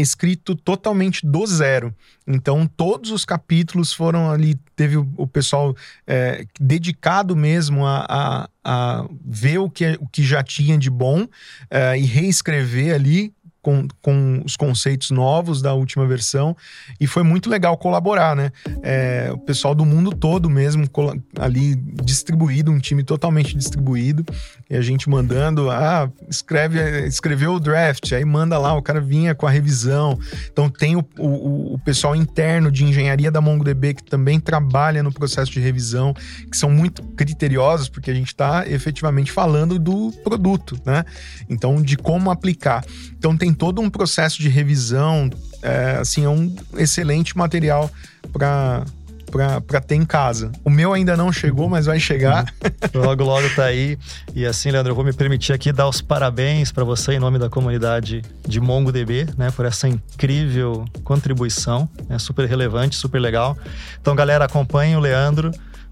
escrito 0.00 0.54
totalmente 0.54 1.26
do 1.26 1.46
zero. 1.46 1.94
Então, 2.26 2.66
todos 2.66 3.10
os 3.10 3.24
capítulos 3.24 3.92
foram 3.92 4.30
ali. 4.30 4.58
Teve 4.74 4.96
o, 4.96 5.08
o 5.16 5.26
pessoal 5.26 5.74
é, 6.06 6.44
dedicado 6.60 7.34
mesmo 7.36 7.86
a, 7.86 8.06
a, 8.08 8.48
a, 8.64 9.08
ver 9.24 9.58
o 9.58 9.70
que, 9.70 9.96
o 10.00 10.06
que 10.08 10.22
já 10.22 10.42
tinha 10.42 10.76
de 10.76 10.90
bom 10.90 11.26
é, 11.70 11.98
e 11.98 12.02
reescrever 12.02 12.94
ali 12.94 13.32
com, 13.66 13.88
com 14.00 14.42
os 14.44 14.56
conceitos 14.56 15.10
novos 15.10 15.60
da 15.60 15.74
última 15.74 16.06
versão 16.06 16.56
e 17.00 17.06
foi 17.08 17.24
muito 17.24 17.50
legal 17.50 17.76
colaborar, 17.76 18.36
né? 18.36 18.52
É, 18.80 19.28
o 19.32 19.38
pessoal 19.38 19.74
do 19.74 19.84
mundo 19.84 20.12
todo 20.12 20.48
mesmo 20.48 20.88
ali 21.36 21.74
distribuído, 21.74 22.70
um 22.70 22.78
time 22.78 23.02
totalmente 23.02 23.56
distribuído 23.56 24.24
e 24.68 24.76
a 24.76 24.82
gente 24.82 25.08
mandando, 25.08 25.70
ah, 25.70 26.10
escreve, 26.28 27.06
escreveu 27.06 27.54
o 27.54 27.60
draft, 27.60 28.12
aí 28.12 28.24
manda 28.24 28.58
lá, 28.58 28.74
o 28.74 28.82
cara 28.82 29.00
vinha 29.00 29.34
com 29.34 29.46
a 29.46 29.50
revisão. 29.50 30.18
Então 30.50 30.68
tem 30.68 30.96
o, 30.96 31.06
o, 31.18 31.74
o 31.74 31.78
pessoal 31.78 32.16
interno 32.16 32.70
de 32.70 32.84
engenharia 32.84 33.30
da 33.30 33.40
MongoDB 33.40 33.94
que 33.94 34.02
também 34.02 34.40
trabalha 34.40 35.04
no 35.04 35.12
processo 35.12 35.52
de 35.52 35.60
revisão, 35.60 36.12
que 36.50 36.56
são 36.56 36.68
muito 36.68 37.02
criteriosos 37.02 37.88
porque 37.88 38.10
a 38.10 38.14
gente 38.14 38.28
está 38.28 38.66
efetivamente 38.66 39.30
falando 39.30 39.78
do 39.78 40.10
produto, 40.24 40.76
né? 40.84 41.04
Então 41.48 41.80
de 41.80 41.96
como 41.96 42.30
aplicar. 42.30 42.84
Então 43.16 43.36
tem 43.36 43.54
todo 43.54 43.80
um 43.80 43.88
processo 43.88 44.42
de 44.42 44.48
revisão, 44.48 45.30
é, 45.62 45.98
assim, 46.00 46.24
é 46.24 46.28
um 46.28 46.54
excelente 46.76 47.38
material 47.38 47.88
para 48.32 48.84
para 49.30 49.80
ter 49.80 49.96
em 49.96 50.04
casa. 50.04 50.52
O 50.64 50.70
meu 50.70 50.92
ainda 50.92 51.16
não 51.16 51.32
chegou, 51.32 51.68
mas 51.68 51.86
vai 51.86 51.98
chegar. 51.98 52.46
logo, 52.94 53.24
logo 53.24 53.48
tá 53.54 53.64
aí. 53.64 53.98
E 54.34 54.46
assim, 54.46 54.70
Leandro, 54.70 54.92
eu 54.92 54.96
vou 54.96 55.04
me 55.04 55.12
permitir 55.12 55.52
aqui 55.52 55.72
dar 55.72 55.88
os 55.88 56.00
parabéns 56.00 56.72
para 56.72 56.84
você 56.84 57.14
em 57.14 57.18
nome 57.18 57.38
da 57.38 57.48
comunidade 57.48 58.22
de 58.46 58.60
MongoDB, 58.60 59.28
né, 59.36 59.50
por 59.50 59.64
essa 59.64 59.88
incrível 59.88 60.84
contribuição, 61.04 61.88
né, 62.08 62.18
super 62.18 62.48
relevante, 62.48 62.96
super 62.96 63.18
legal. 63.20 63.56
Então, 64.00 64.14
galera, 64.14 64.44
acompanhe 64.44 64.96
o 64.96 65.00
Leandro 65.00 65.50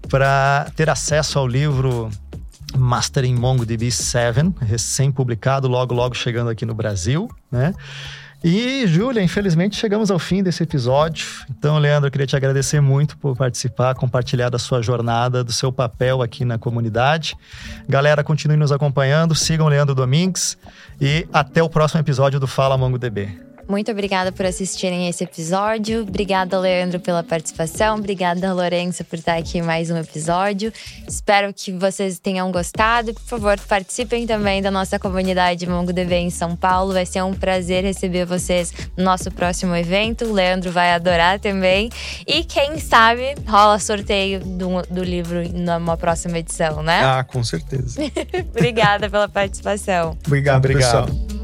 para 0.09 0.67
ter 0.75 0.89
acesso 0.89 1.39
ao 1.39 1.47
livro 1.47 2.09
Mastering 2.77 3.35
MongoDB 3.35 3.91
7, 3.91 4.53
recém-publicado, 4.61 5.67
logo, 5.67 5.93
logo 5.93 6.15
chegando 6.15 6.49
aqui 6.49 6.65
no 6.65 6.73
Brasil, 6.73 7.29
né? 7.51 7.73
E, 8.47 8.85
Júlia, 8.85 9.23
infelizmente 9.23 9.75
chegamos 9.75 10.11
ao 10.11 10.19
fim 10.19 10.43
desse 10.43 10.61
episódio. 10.61 11.25
Então, 11.49 11.79
Leandro, 11.79 12.05
eu 12.05 12.11
queria 12.11 12.27
te 12.27 12.35
agradecer 12.35 12.79
muito 12.79 13.17
por 13.17 13.35
participar, 13.35 13.95
compartilhar 13.95 14.51
da 14.51 14.59
sua 14.59 14.83
jornada, 14.83 15.43
do 15.43 15.51
seu 15.51 15.71
papel 15.71 16.21
aqui 16.21 16.45
na 16.45 16.59
comunidade. 16.59 17.35
Galera, 17.89 18.23
continue 18.23 18.55
nos 18.55 18.71
acompanhando, 18.71 19.33
sigam 19.33 19.67
Leandro 19.67 19.95
Domingues 19.95 20.59
e 21.01 21.27
até 21.33 21.63
o 21.63 21.67
próximo 21.67 22.01
episódio 22.01 22.39
do 22.39 22.45
Fala 22.45 22.77
MongoDB. 22.77 23.44
Muito 23.67 23.91
obrigada 23.91 24.31
por 24.31 24.45
assistirem 24.45 25.09
esse 25.09 25.23
episódio. 25.23 26.03
Obrigada, 26.03 26.59
Leandro, 26.59 26.99
pela 26.99 27.23
participação. 27.23 27.97
Obrigada, 27.97 28.53
Lourenço, 28.53 29.03
por 29.03 29.17
estar 29.17 29.37
aqui 29.37 29.57
em 29.57 29.61
mais 29.63 29.89
um 29.89 29.97
episódio. 29.97 30.71
Espero 31.07 31.51
que 31.51 31.71
vocês 31.71 32.19
tenham 32.19 32.51
gostado. 32.51 33.13
Por 33.13 33.23
favor, 33.23 33.59
participem 33.61 34.27
também 34.27 34.61
da 34.61 34.69
nossa 34.69 34.99
comunidade 34.99 35.67
MongoDB 35.67 36.15
em 36.15 36.29
São 36.29 36.55
Paulo. 36.55 36.93
Vai 36.93 37.07
ser 37.07 37.23
um 37.23 37.33
prazer 37.33 37.83
receber 37.83 38.25
vocês 38.25 38.71
no 38.95 39.03
nosso 39.03 39.31
próximo 39.31 39.75
evento. 39.75 40.25
O 40.25 40.33
Leandro 40.33 40.71
vai 40.71 40.91
adorar 40.91 41.39
também. 41.39 41.89
E 42.27 42.43
quem 42.43 42.77
sabe 42.79 43.35
rola 43.47 43.79
sorteio 43.79 44.41
do, 44.41 44.83
do 44.83 45.03
livro 45.03 45.41
numa 45.53 45.97
próxima 45.97 46.37
edição, 46.37 46.83
né? 46.83 47.03
Ah, 47.03 47.23
com 47.23 47.43
certeza. 47.43 47.99
Obrigada 48.55 49.09
pela 49.09 49.27
participação. 49.27 50.15
Obrigado, 50.25 50.57
Obrigado. 50.57 51.11
pessoal. 51.11 51.34